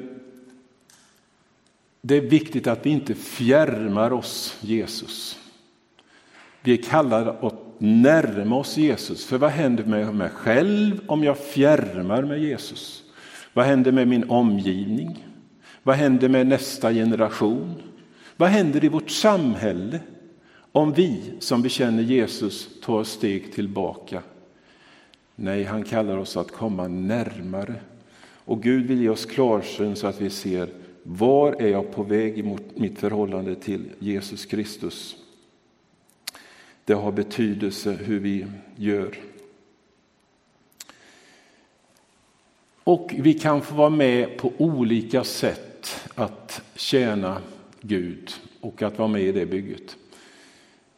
det 2.01 2.17
är 2.17 2.21
viktigt 2.21 2.67
att 2.67 2.87
vi 2.87 2.91
inte 2.91 3.15
fjärmar 3.15 4.13
oss 4.13 4.57
Jesus. 4.61 5.39
Vi 6.63 6.73
är 6.73 6.83
kallade 6.83 7.31
att 7.31 7.55
närma 7.79 8.57
oss 8.57 8.77
Jesus. 8.77 9.25
För 9.25 9.39
vad 9.39 9.51
händer 9.51 9.85
med 9.85 10.15
mig 10.15 10.29
själv 10.29 11.01
om 11.07 11.25
jag 11.25 11.39
fjärmar 11.39 12.23
mig 12.23 12.45
Jesus? 12.45 13.03
Vad 13.53 13.65
händer 13.65 13.93
med 13.93 14.09
min 14.09 14.31
omgivning? 14.31 15.27
Vad 15.83 15.97
händer 15.97 16.29
med 16.29 16.47
nästa 16.47 16.93
generation? 16.93 17.83
Vad 18.37 18.49
händer 18.49 18.85
i 18.85 18.89
vårt 18.89 19.11
samhälle 19.11 20.01
om 20.73 20.93
vi 20.93 21.33
som 21.39 21.63
bekänner 21.63 22.03
Jesus 22.03 22.69
tar 22.83 23.05
steg 23.05 23.53
tillbaka? 23.53 24.23
Nej, 25.35 25.65
han 25.65 25.85
kallar 25.85 26.17
oss 26.17 26.37
att 26.37 26.51
komma 26.51 26.89
närmare. 26.89 27.75
Och 28.45 28.63
Gud 28.63 28.87
vill 28.87 29.03
ge 29.03 29.09
oss 29.09 29.27
klarsyn 29.27 29.97
så 29.97 30.07
att 30.07 30.21
vi 30.21 30.31
ser 30.31 30.69
var 31.03 31.53
är 31.53 31.69
jag 31.69 31.93
på 31.93 32.03
väg 32.03 32.45
mot 32.45 32.79
mitt 32.79 32.99
förhållande 32.99 33.55
till 33.55 33.85
Jesus 33.99 34.47
Kristus. 34.47 35.17
Det 36.85 36.95
har 36.95 37.13
betydelse 37.13 37.93
hur 37.93 38.19
vi 38.19 38.47
gör. 38.77 39.19
Och 42.85 43.15
vi 43.19 43.35
kan 43.35 43.63
få 43.63 43.75
vara 43.75 43.91
med 43.91 44.37
på 44.37 44.53
olika 44.59 45.25
sätt 45.25 46.09
att 46.15 46.63
tjäna 46.75 47.41
Gud 47.81 48.31
och 48.61 48.83
att 48.83 48.99
vara 48.99 49.09
med 49.09 49.23
i 49.23 49.33
det 49.33 49.47
bygget. 49.47 49.97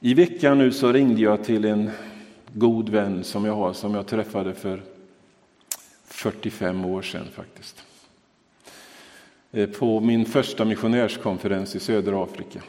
I 0.07 0.15
veckan 0.15 0.59
nu 0.59 0.73
så 0.73 0.93
ringde 0.93 1.23
jag 1.23 1.45
till 1.45 1.65
en 1.65 1.91
god 2.53 2.89
vän 2.89 3.25
som 3.25 3.45
jag 3.45 3.55
har 3.55 3.73
som 3.73 3.95
jag 3.95 4.07
träffade 4.07 4.55
för 4.55 4.83
45 6.05 6.85
år 6.85 7.03
sedan 7.03 7.27
faktiskt. 7.33 7.85
Eh, 9.53 9.69
på 9.71 10.01
min 10.01 10.25
första 10.25 10.65
missionärskonferens 10.65 11.77
i 11.77 11.81
södra 11.81 12.23
Afrika. 12.23 12.61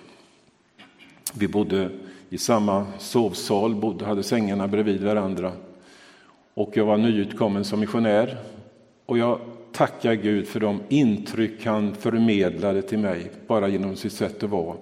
Vi 1.34 1.48
bodde 1.48 1.90
i 2.30 2.38
samma 2.38 2.86
sovsal, 3.00 3.76
bodde, 3.76 4.06
hade 4.06 4.24
sängarna 4.24 4.68
bredvid 4.68 5.04
varandra. 5.04 5.52
Och 6.54 6.72
jag 6.78 6.86
var 6.86 6.98
nyutkommen 6.98 7.66
som 7.66 7.80
missionär. 7.80 8.38
Och 9.06 9.18
jag 9.18 9.40
tackar 9.72 10.14
Gud 10.14 10.48
för 10.48 10.60
de 10.60 10.80
intryck 10.90 11.66
han 11.66 11.96
förmedlade 11.96 12.82
till 12.82 13.00
mig, 13.00 13.32
bara 13.48 13.68
genom 13.68 13.96
sitt 13.96 14.14
sätt 14.14 14.44
att 14.44 14.50
vara. 14.50 14.76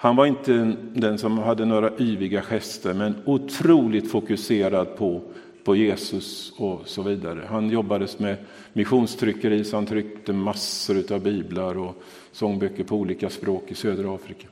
Han 0.00 0.16
var 0.16 0.26
inte 0.26 0.76
den 0.94 1.18
som 1.18 1.38
hade 1.38 1.64
några 1.64 1.90
yviga 1.98 2.42
gester, 2.42 2.94
men 2.94 3.22
otroligt 3.24 4.10
fokuserad 4.10 4.96
på, 4.96 5.22
på 5.64 5.76
Jesus 5.76 6.52
och 6.56 6.88
så 6.88 7.02
vidare. 7.02 7.46
Han 7.48 7.70
jobbade 7.70 8.08
med 8.18 8.36
missionstryckeri, 8.72 9.64
så 9.64 9.76
han 9.76 9.86
tryckte 9.86 10.32
massor 10.32 11.12
av 11.12 11.22
biblar 11.22 11.78
och 11.78 12.02
sångböcker 12.32 12.84
på 12.84 12.96
olika 12.96 13.30
språk 13.30 13.64
i 13.68 13.74
södra 13.74 14.14
Afrika. 14.14 14.48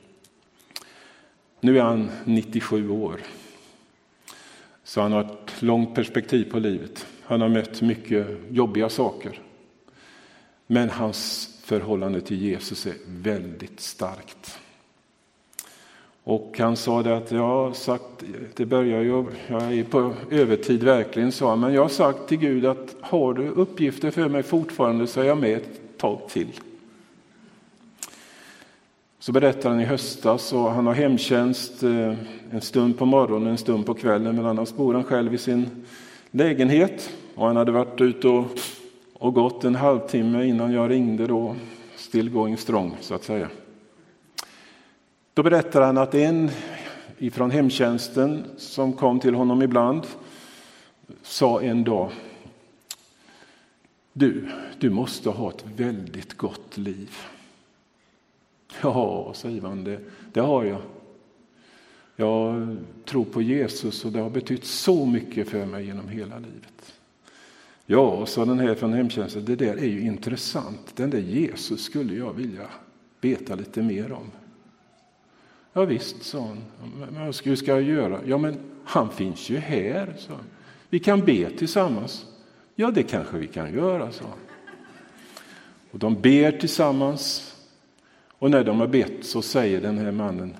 Nu 1.59 1.77
är 1.77 1.83
han 1.83 2.09
97 2.25 2.89
år. 2.89 3.21
Så 4.83 5.01
han 5.01 5.11
har 5.11 5.21
ett 5.21 5.61
långt 5.61 5.95
perspektiv 5.95 6.51
på 6.51 6.59
livet. 6.59 7.07
Han 7.23 7.41
har 7.41 7.49
mött 7.49 7.81
mycket 7.81 8.27
jobbiga 8.49 8.89
saker. 8.89 9.39
Men 10.67 10.89
hans 10.89 11.49
förhållande 11.63 12.21
till 12.21 12.41
Jesus 12.41 12.85
är 12.85 12.95
väldigt 13.07 13.79
starkt. 13.79 14.59
Och 16.29 16.59
han 16.59 16.75
sa 16.75 17.03
det 17.03 17.17
att 17.17 17.31
jag 17.31 17.47
har 17.47 17.73
sagt, 17.73 18.03
det 18.55 18.65
börjar 18.65 19.01
ju, 19.01 19.25
jag 19.47 19.77
är 19.77 19.83
på 19.83 20.13
övertid 20.31 20.83
verkligen, 20.83 21.31
sa 21.31 21.49
han, 21.49 21.59
men 21.59 21.73
jag 21.73 21.81
har 21.81 21.89
sagt 21.89 22.27
till 22.27 22.37
Gud 22.37 22.65
att 22.65 22.95
har 23.01 23.33
du 23.33 23.47
uppgifter 23.47 24.11
för 24.11 24.29
mig 24.29 24.43
fortfarande 24.43 25.07
så 25.07 25.21
är 25.21 25.23
jag 25.23 25.37
med 25.37 25.57
ett 25.57 25.97
tag 25.97 26.19
till. 26.29 26.47
Så 29.19 29.31
berättar 29.31 29.69
han 29.69 29.79
i 29.79 29.85
höstas 29.85 30.53
och 30.53 30.71
han 30.71 30.87
har 30.87 30.93
hemtjänst 30.93 31.83
eh, 31.83 32.13
en 32.51 32.61
stund 32.61 32.97
på 32.97 33.05
morgonen, 33.05 33.47
en 33.47 33.57
stund 33.57 33.85
på 33.85 33.93
kvällen, 33.93 34.35
men 34.35 34.45
annars 34.45 34.73
bor 34.73 34.93
han 34.93 35.03
själv 35.03 35.33
i 35.33 35.37
sin 35.37 35.85
lägenhet. 36.31 37.09
Och 37.35 37.47
han 37.47 37.55
hade 37.55 37.71
varit 37.71 38.01
ute 38.01 38.27
och, 38.27 38.45
och 39.13 39.33
gått 39.33 39.63
en 39.63 39.75
halvtimme 39.75 40.45
innan 40.45 40.73
jag 40.73 40.91
ringde 40.91 41.27
då, 41.27 41.55
still 41.95 42.29
going 42.29 42.57
strong 42.57 42.97
så 43.01 43.15
att 43.15 43.23
säga. 43.23 43.47
Då 45.37 45.43
berättar 45.43 45.81
han 45.81 45.97
att 45.97 46.15
en 46.15 46.49
ifrån 47.17 47.51
hemtjänsten 47.51 48.45
som 48.57 48.93
kom 48.93 49.19
till 49.19 49.35
honom 49.35 49.61
ibland 49.61 50.07
sa 51.21 51.61
en 51.61 51.83
dag 51.83 52.11
Du, 54.13 54.49
du 54.79 54.89
måste 54.89 55.29
ha 55.29 55.49
ett 55.49 55.65
väldigt 55.75 56.33
gott 56.33 56.77
liv. 56.77 57.15
Ja, 58.81 59.31
säger 59.35 59.61
han, 59.61 59.83
det, 59.83 59.99
det 60.33 60.39
har 60.39 60.63
jag. 60.63 60.81
Jag 62.15 62.77
tror 63.05 63.25
på 63.25 63.41
Jesus 63.41 64.05
och 64.05 64.11
det 64.11 64.19
har 64.19 64.29
betytt 64.29 64.65
så 64.65 65.05
mycket 65.05 65.49
för 65.49 65.65
mig 65.65 65.85
genom 65.85 66.07
hela 66.07 66.39
livet. 66.39 66.93
Ja, 67.85 68.25
sa 68.25 68.45
den 68.45 68.59
här 68.59 68.75
från 68.75 68.93
hemtjänsten, 68.93 69.45
det 69.45 69.55
där 69.55 69.77
är 69.77 69.87
ju 69.87 70.01
intressant. 70.01 70.95
Den 70.95 71.09
där 71.09 71.19
Jesus 71.19 71.83
skulle 71.83 72.15
jag 72.15 72.33
vilja 72.33 72.67
veta 73.21 73.55
lite 73.55 73.81
mer 73.81 74.11
om. 74.11 74.31
Ja, 75.77 75.85
visst, 75.85 76.23
sa 76.23 76.39
hon. 76.39 76.57
Men 77.11 77.15
hur 77.43 77.55
ska 77.55 77.71
jag 77.71 77.81
göra? 77.81 78.19
Ja, 78.25 78.37
men 78.37 78.57
han 78.83 79.09
finns 79.09 79.49
ju 79.49 79.57
här, 79.57 80.13
sa 80.17 80.33
hon. 80.33 80.43
Vi 80.89 80.99
kan 80.99 81.25
be 81.25 81.49
tillsammans. 81.49 82.25
Ja, 82.75 82.91
det 82.91 83.03
kanske 83.03 83.37
vi 83.37 83.47
kan 83.47 83.73
göra, 83.73 84.11
sa 84.11 84.23
hon. 84.23 84.39
Och 85.91 85.99
de 85.99 86.21
ber 86.21 86.51
tillsammans 86.51 87.55
och 88.31 88.51
när 88.51 88.63
de 88.63 88.79
har 88.79 88.87
bett 88.87 89.25
så 89.25 89.41
säger 89.41 89.81
den 89.81 89.97
här 89.97 90.11
mannen, 90.11 90.55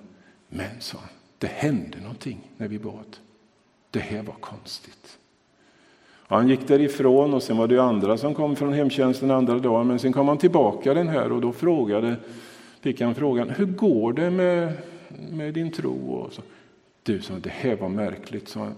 men 0.49 0.81
sa 0.81 0.97
han, 0.97 1.09
det 1.37 1.47
hände 1.47 1.97
någonting 2.01 2.51
när 2.57 2.67
vi 2.67 2.79
bad. 2.79 3.17
Det 3.91 3.99
här 3.99 4.23
var 4.23 4.35
konstigt. 4.39 5.17
Han 6.27 6.49
gick 6.49 6.67
därifrån 6.67 7.33
och 7.33 7.43
sen 7.43 7.57
var 7.57 7.67
det 7.67 7.83
andra 7.83 8.17
som 8.17 8.33
kom 8.33 8.55
från 8.55 8.73
hemtjänsten 8.73 9.31
andra 9.31 9.59
dagen, 9.59 9.87
men 9.87 9.99
sen 9.99 10.13
kom 10.13 10.27
han 10.27 10.37
tillbaka 10.37 10.93
den 10.93 11.07
här 11.07 11.31
och 11.31 11.41
då 11.41 11.51
frågade, 11.51 12.15
fick 12.81 13.01
han 13.01 13.15
frågan, 13.15 13.49
hur 13.49 13.65
går 13.65 14.13
det 14.13 14.31
med, 14.31 14.73
med 15.09 15.53
din 15.53 15.71
tro? 15.71 16.11
Och 16.11 16.33
så, 16.33 16.41
du 17.03 17.21
sa, 17.21 17.33
det 17.33 17.49
här 17.49 17.75
var 17.75 17.89
märkligt, 17.89 18.47
sa 18.47 18.59
han. 18.59 18.75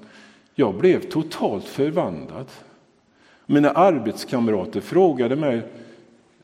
Jag 0.55 0.75
blev 0.75 1.09
totalt 1.09 1.65
förvandlad. 1.65 2.47
Mina 3.45 3.71
arbetskamrater 3.71 4.81
frågade 4.81 5.35
mig, 5.35 5.61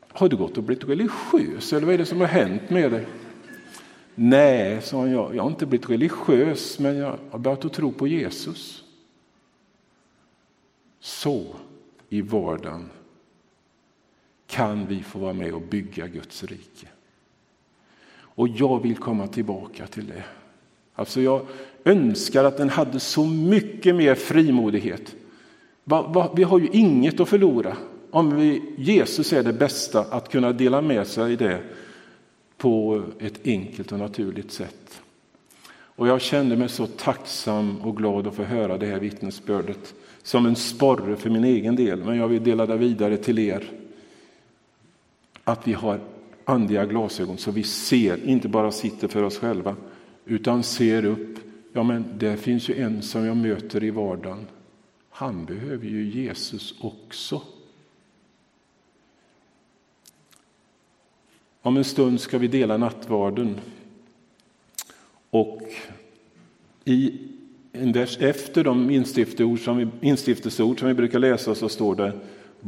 har 0.08 0.28
du 0.28 0.36
gått 0.36 0.58
och 0.58 0.62
blivit 0.62 0.88
religiös 0.88 1.72
eller 1.72 1.86
vad 1.86 1.94
är 1.94 1.98
det 1.98 2.06
som 2.06 2.20
har 2.20 2.26
hänt 2.26 2.70
med 2.70 2.92
dig? 2.92 3.06
Nej, 4.14 4.82
sa 4.82 5.08
jag, 5.08 5.34
jag 5.34 5.42
har 5.42 5.50
inte 5.50 5.66
blivit 5.66 5.90
religiös 5.90 6.78
men 6.78 6.96
jag 6.96 7.18
har 7.30 7.38
börjat 7.38 7.64
att 7.64 7.72
tro 7.72 7.92
på 7.92 8.06
Jesus. 8.06 8.84
Så 11.00 11.46
i 12.08 12.22
vardagen 12.22 12.90
kan 14.46 14.86
vi 14.86 15.02
få 15.02 15.18
vara 15.18 15.32
med 15.32 15.54
och 15.54 15.62
bygga 15.62 16.06
Guds 16.06 16.44
rike. 16.44 16.88
Och 18.36 18.48
jag 18.48 18.82
vill 18.82 18.96
komma 18.96 19.26
tillbaka 19.26 19.86
till 19.86 20.06
det. 20.06 20.24
Alltså 20.94 21.20
jag 21.20 21.40
önskar 21.84 22.44
att 22.44 22.56
den 22.56 22.68
hade 22.68 23.00
så 23.00 23.24
mycket 23.24 23.94
mer 23.94 24.14
frimodighet. 24.14 25.16
Vi 26.36 26.42
har 26.42 26.58
ju 26.58 26.68
inget 26.72 27.20
att 27.20 27.28
förlora 27.28 27.76
om 28.10 28.36
vi, 28.36 28.62
Jesus 28.76 29.32
är 29.32 29.42
det 29.42 29.52
bästa 29.52 30.00
att 30.00 30.28
kunna 30.30 30.52
dela 30.52 30.80
med 30.80 31.06
sig 31.06 31.36
det 31.36 31.62
på 32.56 33.02
ett 33.18 33.40
enkelt 33.44 33.92
och 33.92 33.98
naturligt 33.98 34.52
sätt. 34.52 35.00
Och 35.68 36.08
jag 36.08 36.20
kände 36.20 36.56
mig 36.56 36.68
så 36.68 36.86
tacksam 36.86 37.76
och 37.80 37.96
glad 37.96 38.26
att 38.26 38.34
få 38.34 38.42
höra 38.42 38.78
det 38.78 38.86
här 38.86 38.98
vittnesbördet 38.98 39.94
som 40.22 40.46
en 40.46 40.56
sporre 40.56 41.16
för 41.16 41.30
min 41.30 41.44
egen 41.44 41.76
del, 41.76 42.04
men 42.04 42.16
jag 42.16 42.28
vill 42.28 42.44
dela 42.44 42.66
det 42.66 42.76
vidare 42.76 43.16
till 43.16 43.38
er. 43.38 43.70
Att 45.44 45.68
vi 45.68 45.72
har 45.72 46.00
andliga 46.46 46.86
glasögon 46.86 47.38
så 47.38 47.50
vi 47.50 47.62
ser, 47.62 48.24
inte 48.24 48.48
bara 48.48 48.72
sitter 48.72 49.08
för 49.08 49.22
oss 49.22 49.38
själva, 49.38 49.76
utan 50.24 50.62
ser 50.62 51.04
upp 51.04 51.38
Ja, 51.76 51.82
men 51.82 52.04
det 52.18 52.36
finns 52.36 52.68
ju 52.68 52.82
en 52.82 53.02
som 53.02 53.24
jag 53.24 53.36
möter 53.36 53.84
i 53.84 53.90
vardagen. 53.90 54.46
Han 55.10 55.44
behöver 55.44 55.86
ju 55.86 56.04
Jesus 56.04 56.74
också. 56.80 57.42
Om 61.62 61.76
en 61.76 61.84
stund 61.84 62.20
ska 62.20 62.38
vi 62.38 62.48
dela 62.48 62.76
nattvarden. 62.76 63.60
Och 65.30 65.62
i 66.84 67.18
en 67.72 67.92
vers 67.92 68.18
efter 68.20 68.64
de 68.64 68.90
instiftelseord 68.90 69.64
som, 69.64 69.76
vi, 69.76 69.88
instiftelseord 70.00 70.78
som 70.78 70.88
vi 70.88 70.94
brukar 70.94 71.18
läsa 71.18 71.54
så 71.54 71.68
står 71.68 71.94
det 71.94 72.12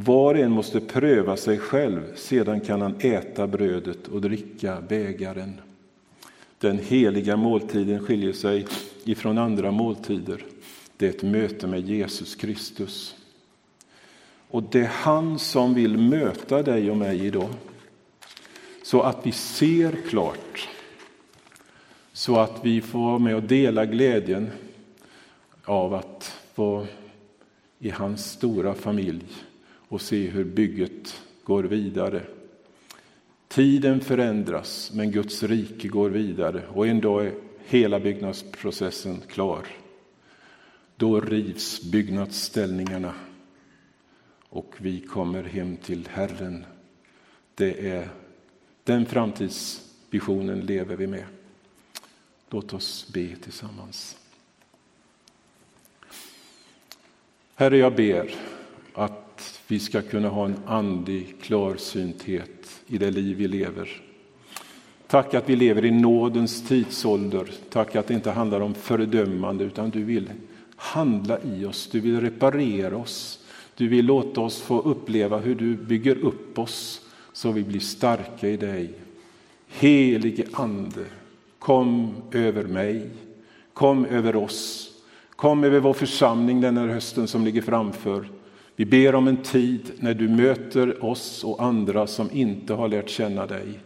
var 0.04 0.34
och 0.34 0.40
en 0.40 0.52
måste 0.52 0.80
pröva 0.80 1.36
sig 1.36 1.58
själv, 1.58 2.14
sedan 2.16 2.60
kan 2.60 2.80
han 2.80 2.94
äta 3.00 3.46
brödet 3.46 4.08
och 4.08 4.20
dricka 4.20 4.80
bägaren. 4.88 5.60
Den 6.58 6.78
heliga 6.78 7.36
måltiden 7.36 8.00
skiljer 8.00 8.32
sig 8.32 8.66
ifrån 9.04 9.38
andra 9.38 9.70
måltider. 9.70 10.44
Det 10.96 11.06
är 11.06 11.10
ett 11.10 11.22
möte 11.22 11.66
med 11.66 11.88
Jesus 11.88 12.34
Kristus. 12.34 13.16
Och 14.48 14.62
det 14.62 14.80
är 14.80 14.90
han 14.92 15.38
som 15.38 15.74
vill 15.74 15.98
möta 15.98 16.62
dig 16.62 16.90
och 16.90 16.96
mig 16.96 17.26
idag. 17.26 17.50
Så 18.82 19.02
att 19.02 19.26
vi 19.26 19.32
ser 19.32 19.96
klart. 20.08 20.68
Så 22.12 22.38
att 22.38 22.60
vi 22.62 22.80
får 22.80 22.98
vara 22.98 23.18
med 23.18 23.36
och 23.36 23.42
dela 23.42 23.86
glädjen 23.86 24.50
av 25.64 25.94
att 25.94 26.32
vara 26.54 26.86
i 27.78 27.90
hans 27.90 28.30
stora 28.30 28.74
familj 28.74 29.24
och 29.88 30.00
se 30.00 30.26
hur 30.26 30.44
bygget 30.44 31.22
går 31.44 31.64
vidare. 31.64 32.22
Tiden 33.48 34.00
förändras, 34.00 34.90
men 34.94 35.10
Guds 35.10 35.42
rike 35.42 35.88
går 35.88 36.10
vidare 36.10 36.66
och 36.66 36.86
en 36.86 37.00
dag 37.00 37.26
är 37.26 37.34
hela 37.66 38.00
byggnadsprocessen 38.00 39.20
klar. 39.28 39.66
Då 40.96 41.20
rivs 41.20 41.82
byggnadsställningarna 41.82 43.14
och 44.48 44.74
vi 44.78 45.00
kommer 45.00 45.42
hem 45.42 45.76
till 45.76 46.08
Herren. 46.12 46.64
Det 47.54 47.88
är 47.88 48.08
den 48.84 49.06
framtidsvisionen 49.06 50.60
lever 50.60 50.96
vi 50.96 51.06
med. 51.06 51.24
Låt 52.50 52.72
oss 52.72 53.10
be 53.12 53.36
tillsammans. 53.36 54.16
Herre, 57.54 57.78
jag 57.78 57.96
ber 57.96 58.34
att 59.38 59.60
vi 59.66 59.78
ska 59.78 60.02
kunna 60.02 60.28
ha 60.28 60.44
en 60.44 60.56
andlig 60.66 61.36
klarsynthet 61.42 62.82
i 62.86 62.98
det 62.98 63.10
liv 63.10 63.36
vi 63.36 63.48
lever. 63.48 64.02
Tack 65.06 65.34
att 65.34 65.48
vi 65.48 65.56
lever 65.56 65.84
i 65.84 65.90
nådens 65.90 66.68
tidsålder. 66.68 67.50
Tack 67.70 67.96
att 67.96 68.06
det 68.06 68.14
inte 68.14 68.30
handlar 68.30 68.60
om 68.60 68.74
fördömande 68.74 69.64
utan 69.64 69.90
du 69.90 70.04
vill 70.04 70.30
handla 70.76 71.38
i 71.42 71.64
oss, 71.64 71.88
du 71.92 72.00
vill 72.00 72.20
reparera 72.20 72.96
oss. 72.96 73.38
Du 73.74 73.88
vill 73.88 74.06
låta 74.06 74.40
oss 74.40 74.60
få 74.60 74.80
uppleva 74.80 75.38
hur 75.38 75.54
du 75.54 75.76
bygger 75.76 76.16
upp 76.16 76.58
oss 76.58 77.00
så 77.32 77.52
vi 77.52 77.62
blir 77.62 77.80
starka 77.80 78.48
i 78.48 78.56
dig. 78.56 78.90
Helige 79.68 80.44
Ande, 80.52 81.04
kom 81.58 82.14
över 82.32 82.64
mig, 82.64 83.10
kom 83.72 84.06
över 84.06 84.36
oss 84.36 84.88
Kom 85.38 85.64
över 85.64 85.80
vår 85.80 85.92
församling 85.92 86.60
den 86.60 86.76
här 86.76 86.86
hösten 86.86 87.28
som 87.28 87.44
ligger 87.44 87.62
framför. 87.62 88.28
Vi 88.78 88.84
ber 88.84 89.14
om 89.14 89.28
en 89.28 89.36
tid 89.36 89.92
när 89.96 90.14
du 90.14 90.28
möter 90.28 91.04
oss 91.04 91.44
och 91.44 91.62
andra 91.62 92.06
som 92.06 92.30
inte 92.32 92.74
har 92.74 92.88
lärt 92.88 93.08
känna 93.08 93.46
dig. 93.46 93.80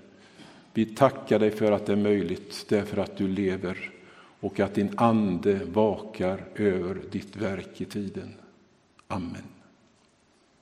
Vi 0.73 0.85
tackar 0.85 1.39
dig 1.39 1.51
för 1.51 1.73
att 1.73 1.87
det 1.87 1.93
är 1.93 1.97
möjligt, 1.97 2.67
därför 2.69 2.97
att 2.97 3.17
du 3.17 3.29
lever 3.29 3.91
och 4.41 4.61
att 4.61 4.75
din 4.75 4.91
ande 4.97 5.61
vakar 5.73 6.45
över 6.55 7.01
ditt 7.11 7.37
verk 7.37 7.81
i 7.81 7.85
tiden. 7.85 8.35
Amen. 9.09 9.52